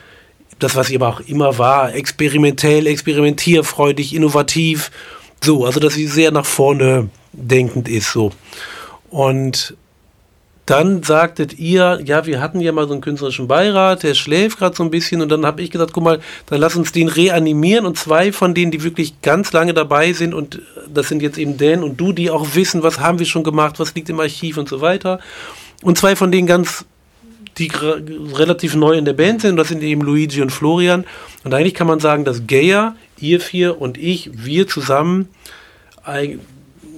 [0.59, 4.91] das was sie aber auch immer war, experimentell, experimentierfreudig, innovativ,
[5.41, 8.33] so, also dass sie sehr nach vorne denkend ist, so.
[9.09, 9.77] Und
[10.65, 14.75] dann sagtet ihr, ja, wir hatten ja mal so einen künstlerischen Beirat, der schläft gerade
[14.75, 15.21] so ein bisschen.
[15.21, 17.85] Und dann habe ich gesagt, guck mal, dann lass uns den reanimieren.
[17.85, 21.57] Und zwei von denen, die wirklich ganz lange dabei sind und das sind jetzt eben
[21.57, 24.57] Dan und du, die auch wissen, was haben wir schon gemacht, was liegt im Archiv
[24.57, 25.19] und so weiter.
[25.81, 26.85] Und zwei von denen ganz,
[27.57, 27.69] die
[28.33, 31.03] relativ neu in der Band sind und das sind eben Luigi und Florian.
[31.43, 35.27] Und eigentlich kann man sagen, dass Gaia, ihr vier und ich, wir zusammen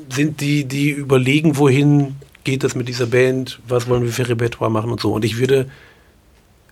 [0.10, 2.16] sind die, die überlegen, wohin
[2.46, 5.12] geht das mit dieser Band, was wollen wir für Repertoire machen und so.
[5.12, 5.70] Und ich würde,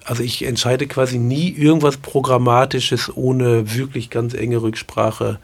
[0.06, 5.40] also ich entscheide quasi nie irgendwas Programmatisches ohne wirklich ganz enge Rücksprache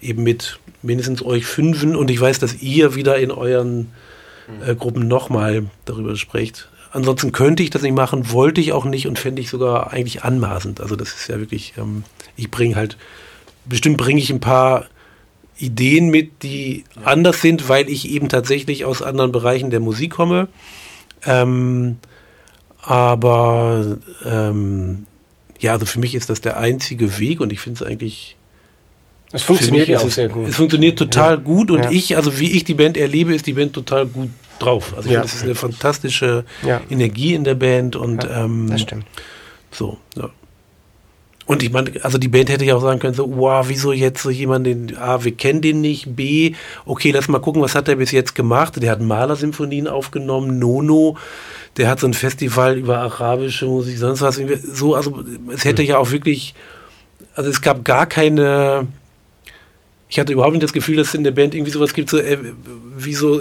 [0.00, 3.92] eben mit mindestens euch Fünfen und ich weiß, dass ihr wieder in euren
[4.64, 6.68] äh, Gruppen nochmal darüber sprecht.
[6.92, 10.24] Ansonsten könnte ich das nicht machen, wollte ich auch nicht und fände ich sogar eigentlich
[10.24, 10.80] anmaßend.
[10.80, 12.04] Also das ist ja wirklich, ähm,
[12.36, 12.96] ich bringe halt,
[13.66, 14.86] bestimmt bringe ich ein paar
[15.60, 17.02] Ideen mit, die ja.
[17.06, 20.48] anders sind, weil ich eben tatsächlich aus anderen Bereichen der Musik komme.
[21.24, 21.98] Ähm,
[22.82, 25.06] aber ähm,
[25.58, 28.36] ja, also für mich ist das der einzige Weg und ich finde es eigentlich.
[29.32, 30.48] Es funktioniert ja auch es, sehr gut.
[30.48, 31.36] Es funktioniert total ja.
[31.36, 31.90] gut und ja.
[31.90, 34.94] ich, also wie ich die Band erlebe, ist die Band total gut drauf.
[34.96, 35.20] Also ich ja.
[35.20, 36.44] finde, es ist eine fantastische
[36.90, 39.04] Energie in der Band und ähm, das stimmt.
[39.70, 40.30] So, ja.
[41.46, 44.22] Und ich meine, also die Band hätte ja auch sagen können, so, wow, wieso jetzt
[44.22, 47.88] so jemand, den, A, wir kennen den nicht, B, okay, lass mal gucken, was hat
[47.88, 48.80] er bis jetzt gemacht.
[48.80, 51.16] Der hat Malersymphonien aufgenommen, Nono,
[51.76, 54.40] der hat so ein Festival über arabische Musik, sonst was.
[54.72, 56.54] So, also es hätte ja auch wirklich,
[57.34, 58.86] also es gab gar keine,
[60.08, 62.18] ich hatte überhaupt nicht das Gefühl, dass es in der Band irgendwie sowas gibt, so,
[62.18, 62.38] äh,
[62.96, 63.40] wieso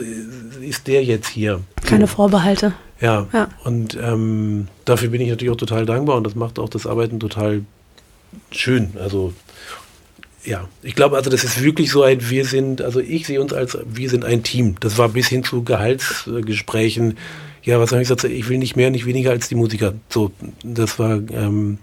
[0.61, 1.61] ist der jetzt hier?
[1.85, 2.73] Keine Vorbehalte.
[3.01, 3.49] Ja, ja.
[3.63, 7.19] und ähm, dafür bin ich natürlich auch total dankbar und das macht auch das Arbeiten
[7.19, 7.61] total
[8.51, 8.91] schön.
[8.99, 9.33] Also
[10.45, 13.53] ja, ich glaube, also das ist wirklich so ein, wir sind, also ich sehe uns
[13.53, 14.75] als, wir sind ein Team.
[14.79, 17.17] Das war bis hin zu Gehaltsgesprächen.
[17.63, 18.23] Ja, was habe ich gesagt?
[18.23, 19.93] Ich will nicht mehr, nicht weniger als die Musiker.
[20.07, 20.31] So,
[20.63, 21.77] das war, ähm,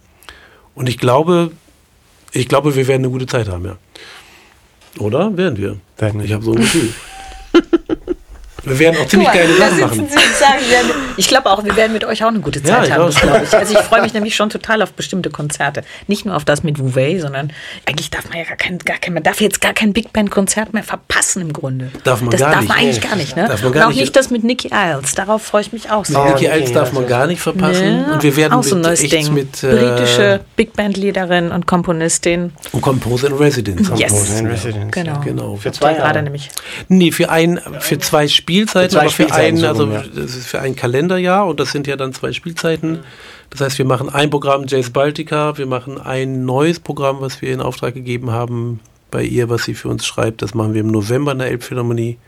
[0.75, 1.51] und ich glaube,
[2.33, 3.77] ich glaube, wir werden eine gute Zeit haben, ja.
[4.99, 5.37] Oder?
[5.37, 5.77] Werden wir.
[5.99, 6.93] Werden ich habe so ein Gefühl.
[8.67, 10.09] Wir werden auch ziemlich geile Sachen machen.
[10.09, 13.11] Sagen, werden, ich glaube auch, wir werden mit euch auch eine gute Zeit ja, haben,
[13.11, 13.55] glaube ich.
[13.55, 15.83] Also ich freue mich nämlich schon total auf bestimmte Konzerte.
[16.09, 17.53] Nicht nur auf das mit Vouvet, sondern
[17.87, 20.31] eigentlich darf man ja gar kein, gar kein man darf jetzt gar kein Big Band
[20.31, 21.91] Konzert mehr verpassen im Grunde.
[22.05, 22.69] Darf man das gar darf nicht.
[22.69, 23.47] man eigentlich gar nicht, ne?
[23.49, 25.15] Darf man gar Und auch nicht, nicht das mit Nicky Isles.
[25.15, 26.23] Darauf freue ich mich auch sehr.
[26.25, 28.05] Mit Nicky Isles darf man gar nicht verpassen.
[28.07, 29.33] Ja, und wir werden auch so ein neues Ding.
[29.33, 32.53] mit äh, britische Big Band Liederin und Komponistin.
[32.73, 33.91] Und Composer in Residence.
[33.97, 34.11] Yes.
[34.11, 34.91] Composer in Residence.
[34.91, 35.21] Genau.
[35.21, 35.57] genau.
[35.57, 36.51] Für zwei gerade nämlich.
[36.89, 41.47] Nee, für ein für zwei Spielzeiten, aber für ein, also das ist für ein Kalenderjahr
[41.47, 43.01] und das sind ja dann zwei Spielzeiten.
[43.51, 47.53] Das heißt, wir machen ein Programm Jazz Baltica, wir machen ein neues Programm, was wir
[47.53, 48.81] in Auftrag gegeben haben
[49.11, 50.43] bei ihr, was sie für uns schreibt.
[50.43, 52.19] Das machen wir im November in der Elbphilharmonie.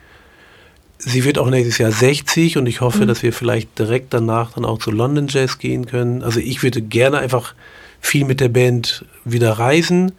[0.98, 3.08] Sie wird auch nächstes Jahr 60 und ich hoffe, mhm.
[3.08, 6.22] dass wir vielleicht direkt danach dann auch zu London Jazz gehen können.
[6.22, 7.54] Also ich würde gerne einfach
[8.00, 10.12] viel mit der Band wieder reisen.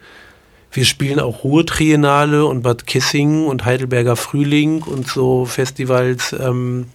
[0.72, 6.32] Wir spielen auch Ruhr-Triennale und Bad Kissing und Heidelberger Frühling und so Festivals.
[6.32, 6.86] Ähm,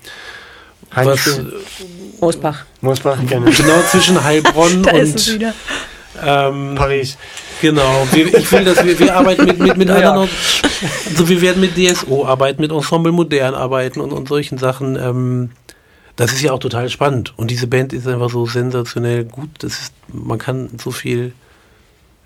[0.94, 1.42] was,
[2.22, 2.66] Moosbach.
[2.80, 3.52] Moosbach, genau.
[3.52, 5.40] genau zwischen Heilbronn und
[6.24, 7.18] ähm, Paris.
[7.62, 8.08] Genau.
[8.12, 9.96] Wir, ich will, dass wir, wir arbeiten mit, mit, mit ja.
[9.96, 10.30] anderen,
[11.10, 14.96] also wir werden mit DSO arbeiten, mit Ensemble Modern arbeiten und, und solchen Sachen.
[14.96, 15.52] Ähm,
[16.16, 17.34] das ist ja auch total spannend.
[17.36, 19.50] Und diese Band ist einfach so sensationell gut.
[19.60, 21.34] Das ist, man kann so viel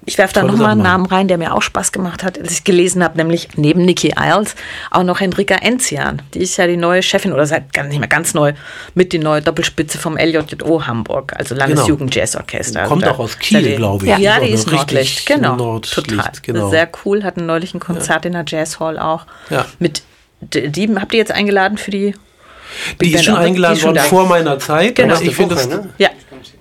[0.06, 2.64] ich werfe da nochmal einen Namen rein, der mir auch Spaß gemacht hat, als ich
[2.64, 4.56] gelesen habe, nämlich neben Nikki Isles
[4.92, 6.22] auch noch Henrika Enzian.
[6.34, 8.54] Die ist ja die neue Chefin oder seit gar nicht mehr ganz neu
[8.96, 12.80] mit die neue Doppelspitze vom LJO Hamburg, also Landesjugendjazzorchester.
[12.80, 12.90] Genau.
[12.90, 14.12] Kommt also auch aus Kiel, glaube ich.
[14.12, 15.56] Ja, ja die ist Nordlicht, genau.
[15.56, 16.32] Nordlicht, total.
[16.42, 16.70] Genau.
[16.70, 18.28] Sehr cool, hatten neulich ein Konzert ja.
[18.30, 19.26] in der Jazz Hall auch.
[19.50, 19.66] Ja.
[19.80, 20.04] Mit
[20.42, 22.16] die habt ihr jetzt eingeladen für die
[23.02, 24.96] die ist schon eingeladen worden vor meiner Zeit.
[24.96, 25.20] Genau.
[25.20, 25.90] ich finde das, ne?
[25.98, 26.10] ja.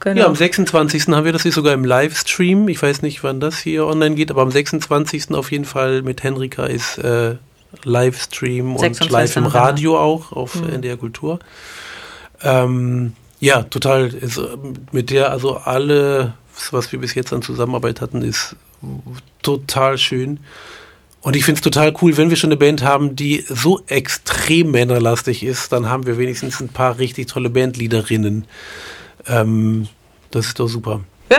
[0.00, 0.20] Genau.
[0.20, 1.08] Ja, am 26.
[1.08, 2.68] haben wir das hier sogar im Livestream.
[2.68, 5.34] Ich weiß nicht, wann das hier online geht, aber am 26.
[5.34, 7.34] auf jeden Fall mit Henrika ist äh,
[7.84, 10.74] Livestream und live im Radio auch auf mhm.
[10.74, 11.38] NDR Kultur.
[12.42, 14.08] Ähm, ja, total.
[14.08, 14.40] Ist,
[14.92, 16.34] mit der, also alle,
[16.70, 18.56] was wir bis jetzt an Zusammenarbeit hatten, ist
[19.42, 20.40] total schön.
[21.20, 24.70] Und ich finde es total cool, wenn wir schon eine Band haben, die so extrem
[24.70, 28.46] männerlastig ist, dann haben wir wenigstens ein paar richtig tolle Bandleaderinnen.
[29.26, 29.88] Ähm,
[30.30, 31.00] das ist doch super.
[31.30, 31.38] Ja,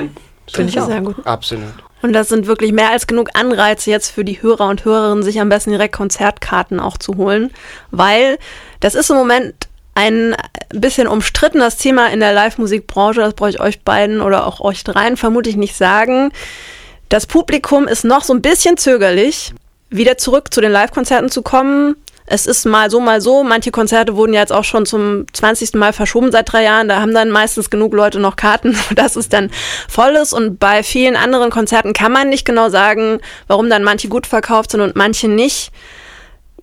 [0.51, 0.87] finde ich auch.
[0.87, 1.25] Sehr gut.
[1.25, 1.73] Absolut.
[2.01, 5.39] Und das sind wirklich mehr als genug Anreize jetzt für die Hörer und Hörerinnen, sich
[5.41, 7.51] am besten direkt Konzertkarten auch zu holen,
[7.91, 8.37] weil
[8.79, 9.53] das ist im Moment
[9.95, 10.35] ein
[10.69, 13.19] bisschen umstrittenes Thema in der Live-Musikbranche.
[13.19, 16.31] Das brauche ich euch beiden oder auch euch dreien vermutlich nicht sagen.
[17.09, 19.53] Das Publikum ist noch so ein bisschen zögerlich,
[19.89, 21.95] wieder zurück zu den Live-Konzerten zu kommen
[22.31, 23.43] es ist mal so, mal so.
[23.43, 25.73] Manche Konzerte wurden ja jetzt auch schon zum 20.
[25.73, 26.87] Mal verschoben seit drei Jahren.
[26.87, 29.49] Da haben dann meistens genug Leute noch Karten, dass es dann
[29.87, 30.33] voll ist.
[30.33, 34.71] Und bei vielen anderen Konzerten kann man nicht genau sagen, warum dann manche gut verkauft
[34.71, 35.71] sind und manche nicht.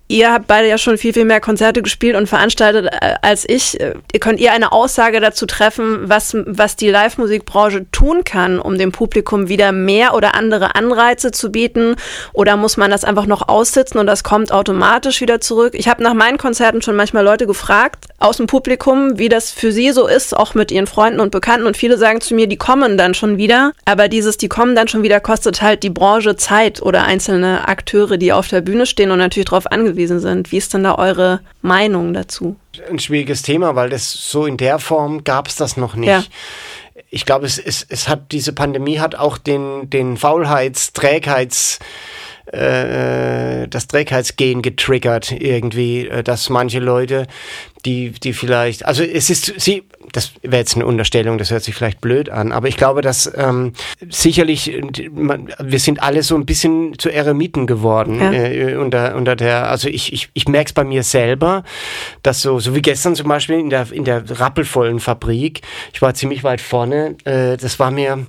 [0.08, 3.80] Ihr habt beide ja schon viel, viel mehr Konzerte gespielt und veranstaltet äh, als ich.
[3.80, 8.78] Äh, ihr könnt ihr eine Aussage dazu treffen, was, was die Live-Musikbranche tun kann, um
[8.78, 11.96] dem Publikum wieder mehr oder andere Anreize zu bieten?
[12.32, 15.74] Oder muss man das einfach noch aussitzen und das kommt automatisch wieder zurück?
[15.74, 19.72] Ich habe nach meinen Konzerten schon manchmal Leute gefragt aus dem Publikum, wie das für
[19.72, 21.66] sie so ist, auch mit ihren Freunden und Bekannten.
[21.66, 23.72] Und viele sagen zu mir, die kommen dann schon wieder.
[23.84, 28.16] Aber dieses, die kommen dann schon wieder, kostet halt die Branche Zeit oder einzelne Akteure,
[28.16, 30.50] die auf der Bühne stehen und natürlich darauf angewiesen sind.
[30.50, 32.56] Wie ist denn da eure Meinung dazu?
[32.90, 36.08] Ein schwieriges Thema, weil das so in der Form gab es das noch nicht.
[36.08, 36.22] Ja.
[37.10, 41.78] Ich glaube, es, es, es hat diese Pandemie hat auch den, den Faulheits-, Trägheits-
[42.52, 47.26] äh, das Trägheitsgen getriggert irgendwie, äh, dass manche Leute,
[47.86, 51.74] die, die vielleicht, also es ist, sie, das wäre jetzt eine Unterstellung, das hört sich
[51.74, 53.72] vielleicht blöd an, aber ich glaube, dass ähm,
[54.10, 54.82] sicherlich,
[55.12, 58.32] man, wir sind alle so ein bisschen zu Eremiten geworden ja.
[58.32, 61.62] äh, unter, unter der, also ich, ich, ich merke es bei mir selber,
[62.22, 65.62] dass so, so wie gestern zum Beispiel in der, in der rappelvollen Fabrik,
[65.92, 68.26] ich war ziemlich weit vorne, äh, das war mir,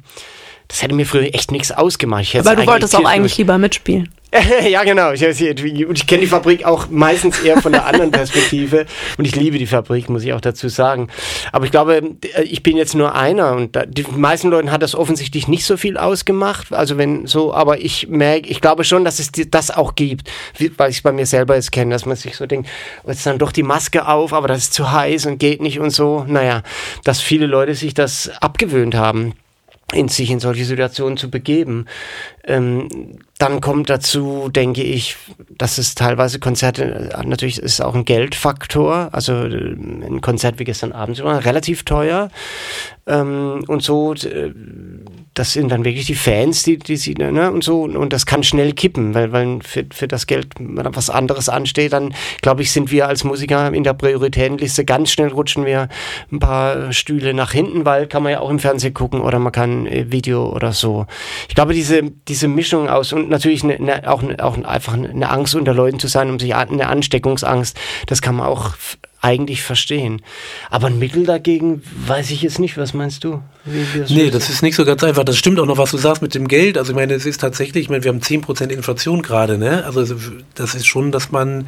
[0.68, 2.36] das hätte mir früher echt nichts ausgemacht.
[2.36, 4.10] Aber du wolltest auch eigentlich lieber mitspielen.
[4.70, 5.14] ja, genau.
[5.14, 8.86] Ich, ich, kenne die Fabrik auch meistens eher von der anderen Perspektive.
[9.18, 11.08] Und ich liebe die Fabrik, muss ich auch dazu sagen.
[11.54, 12.02] Aber ich glaube,
[12.44, 15.98] ich bin jetzt nur einer und die meisten Leuten hat das offensichtlich nicht so viel
[15.98, 16.74] ausgemacht.
[16.74, 20.30] Also wenn so, aber ich merke, ich glaube schon, dass es das auch gibt,
[20.76, 22.70] weil ich es bei mir selber jetzt kenne, dass man sich so denkt,
[23.06, 25.80] oh, jetzt dann doch die Maske auf, aber das ist zu heiß und geht nicht
[25.80, 26.26] und so.
[26.28, 26.64] Naja,
[27.06, 29.34] dass viele Leute sich das abgewöhnt haben
[29.94, 31.86] in sich in solche Situationen zu begeben.
[32.48, 32.88] Ähm,
[33.40, 35.16] dann kommt dazu, denke ich,
[35.50, 40.64] dass es teilweise Konzerte, äh, natürlich ist auch ein Geldfaktor, also äh, ein Konzert wie
[40.64, 42.30] gestern Abend war relativ teuer.
[43.06, 44.52] Ähm, und so, äh,
[45.34, 48.44] das sind dann wirklich die Fans, die, die sie, ne, und so, und das kann
[48.44, 52.92] schnell kippen, weil, weil für, für das Geld was anderes ansteht, dann glaube ich, sind
[52.92, 54.84] wir als Musiker in der Prioritätenliste.
[54.84, 55.90] Ganz schnell rutschen wir
[56.32, 59.52] ein paar Stühle nach hinten, weil kann man ja auch im Fernsehen gucken oder man
[59.52, 61.06] kann Video oder so.
[61.50, 65.30] Ich glaube, diese, diese Mischung aus und natürlich eine, eine, auch, eine, auch einfach eine
[65.30, 68.74] Angst unter Leuten zu sein, um sich eine Ansteckungsangst, das kann man auch
[69.22, 70.22] eigentlich verstehen.
[70.70, 72.78] Aber ein Mittel dagegen weiß ich jetzt nicht.
[72.78, 73.42] Was meinst du?
[73.98, 75.24] Das nee, das ist nicht so ganz einfach.
[75.24, 76.78] Das stimmt auch noch, was du sagst mit dem Geld.
[76.78, 79.84] Also ich meine, es ist tatsächlich, ich meine, wir haben 10% Inflation gerade, ne?
[79.86, 80.16] Also
[80.54, 81.68] das ist schon, dass man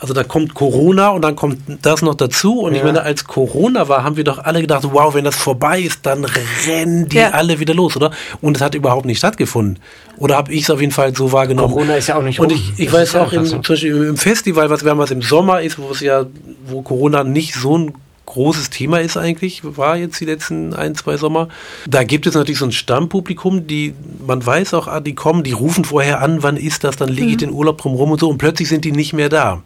[0.00, 2.60] also da kommt Corona und dann kommt das noch dazu.
[2.60, 2.78] Und ja.
[2.78, 6.06] ich meine, als Corona war, haben wir doch alle gedacht, wow, wenn das vorbei ist,
[6.06, 6.24] dann
[6.66, 7.30] rennen die ja.
[7.30, 8.10] alle wieder los, oder?
[8.40, 9.78] Und es hat überhaupt nicht stattgefunden.
[10.16, 11.74] Oder habe ich es auf jeden Fall so wahrgenommen?
[11.74, 14.70] Corona ist ja auch nicht Und ich, ich weiß auch, im, zum Beispiel im Festival,
[14.70, 16.24] was wir haben, was im Sommer ist, wo es ja,
[16.66, 17.94] wo Corona nicht so ein
[18.30, 21.48] großes Thema ist eigentlich, war jetzt die letzten ein, zwei Sommer.
[21.86, 23.94] Da gibt es natürlich so ein Stammpublikum, die,
[24.26, 27.26] man weiß auch, ah, die kommen, die rufen vorher an, wann ist das, dann lege
[27.26, 27.38] ich mhm.
[27.38, 29.62] den Urlaub drumherum und so und plötzlich sind die nicht mehr da.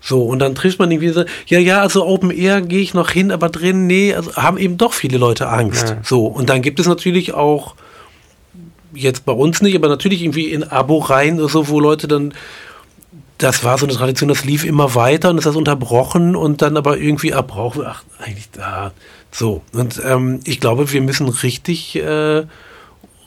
[0.00, 3.10] So, und dann trifft man irgendwie so, ja, ja, also Open Air gehe ich noch
[3.10, 5.90] hin, aber drin, nee, also haben eben doch viele Leute Angst.
[5.90, 5.98] Ja.
[6.02, 7.74] So, und dann gibt es natürlich auch,
[8.94, 12.32] jetzt bei uns nicht, aber natürlich irgendwie in Abo rein oder so, wo Leute dann
[13.40, 16.76] das war so eine Tradition, das lief immer weiter und ist das unterbrochen und dann
[16.76, 17.84] aber irgendwie abbrauchen.
[17.86, 18.92] Ach, eigentlich da.
[19.32, 19.62] So.
[19.72, 22.44] Und ähm, ich glaube, wir müssen richtig, äh,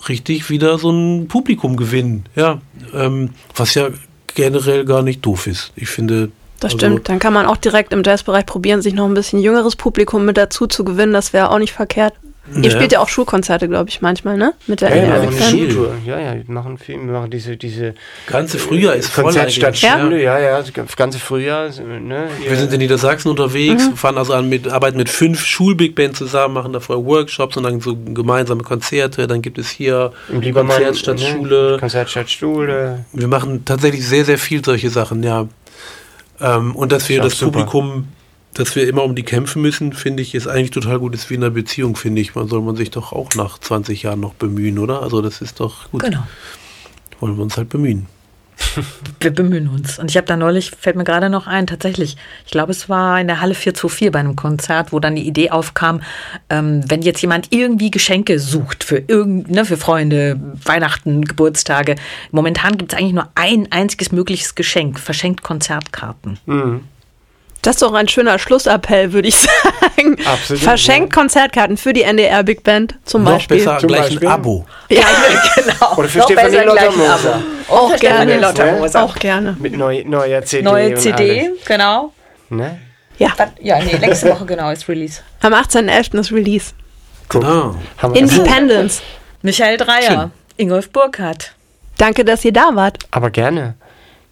[0.07, 2.26] richtig wieder so ein Publikum gewinnen.
[2.36, 2.61] Ja.
[2.93, 3.89] Ähm, was ja
[4.36, 5.72] generell gar nicht doof ist.
[5.76, 6.30] Ich finde.
[6.59, 7.09] Das also, stimmt.
[7.09, 10.38] Dann kann man auch direkt im Jazzbereich probieren, sich noch ein bisschen jüngeres Publikum mit
[10.38, 11.14] dazu zu gewinnen.
[11.14, 12.14] Das wäre auch nicht verkehrt.
[12.52, 12.62] Ja.
[12.62, 14.54] Ihr spielt ja auch Schulkonzerte, glaube ich, manchmal, ne?
[14.68, 15.50] Mit der Ja, wir machen Band.
[15.50, 15.96] Schultour.
[16.06, 17.94] Ja, ja, wir machen viel, wir machen diese, diese
[18.28, 19.78] Ganze Frühjahr ist voll Konzert statt.
[19.78, 21.70] Schule, ja, ja, das ganze Frühjahr.
[21.70, 26.20] Ne, Wir sind in Niedersachsen unterwegs, fahren also an mit, arbeiten mit fünf Schul-Big Bands
[26.20, 29.26] zusammen, machen da vorher Workshops und dann so gemeinsame Konzerte.
[29.26, 30.12] Dann gibt es hier
[30.54, 31.78] Konzert statt ne, Schule.
[31.80, 33.06] Konzert statt Schule.
[33.14, 35.48] Wir machen tatsächlich sehr, sehr viel solche Sachen, ja.
[36.41, 37.52] Ähm, und dass wir das super.
[37.52, 38.10] Publikum,
[38.54, 41.14] dass wir immer um die kämpfen müssen, finde ich, ist eigentlich total gut.
[41.14, 42.36] Ist wie in einer Beziehung, finde ich.
[42.36, 45.01] Man soll man sich doch auch nach 20 Jahren noch bemühen, oder?
[45.01, 46.04] Also das ist doch gut.
[46.04, 46.24] Genau.
[47.20, 48.08] Wollen wir uns halt bemühen.
[49.20, 49.99] Wir bemühen uns.
[49.99, 53.20] Und ich habe da neulich, fällt mir gerade noch ein, tatsächlich, ich glaube, es war
[53.20, 56.01] in der Halle 424 bei einem Konzert, wo dann die Idee aufkam,
[56.49, 61.95] ähm, wenn jetzt jemand irgendwie Geschenke sucht für irgend, ne, für Freunde, Weihnachten, Geburtstage.
[62.32, 66.39] Momentan gibt es eigentlich nur ein einziges mögliches Geschenk, verschenkt Konzertkarten.
[67.64, 70.18] Das ist doch ein schöner Schlussappell, würde ich sagen.
[70.26, 73.57] Absolut, Verschenkt Konzertkarten für die NDR Big Band zum Noch Beispiel.
[73.57, 74.28] besser Zum gleich Beispiel.
[74.28, 74.66] ein Abo.
[74.89, 75.01] Ja,
[75.55, 75.95] genau.
[75.97, 77.34] Oder für Noch Stefanie besser gleich ein Lottermoser.
[77.36, 77.43] Abo.
[77.76, 78.41] auch Für Stefanie gerne.
[78.41, 79.03] Lottermoser.
[79.03, 79.57] Auch gerne.
[79.59, 80.64] Mit neu, neuer CD.
[80.64, 82.14] Neue und CD, genau.
[82.49, 82.80] Ne?
[83.18, 83.30] Ja,
[83.61, 85.22] Ja, nee, nächste Woche genau ist Release.
[85.41, 86.20] am 18.11.
[86.20, 86.74] ist Release.
[87.30, 87.76] Genau.
[88.14, 89.01] Independence.
[89.41, 91.53] Michael Dreier, Ingolf Burkhardt.
[91.97, 92.97] Danke, dass ihr da wart.
[93.11, 93.76] Aber gerne.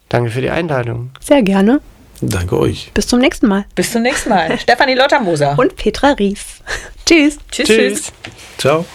[0.10, 1.12] Danke für die Einladung.
[1.22, 1.80] Sehr gerne.
[2.22, 2.92] Danke euch.
[2.94, 3.66] Bis zum nächsten Mal.
[3.76, 4.58] Bis zum nächsten Mal.
[4.60, 5.58] Stefanie Lottermoser.
[5.58, 6.62] Und Petra Ries.
[7.06, 7.38] Tschüss.
[7.52, 7.68] tschüss.
[7.68, 8.12] Tschüss.
[8.58, 8.86] Ciao.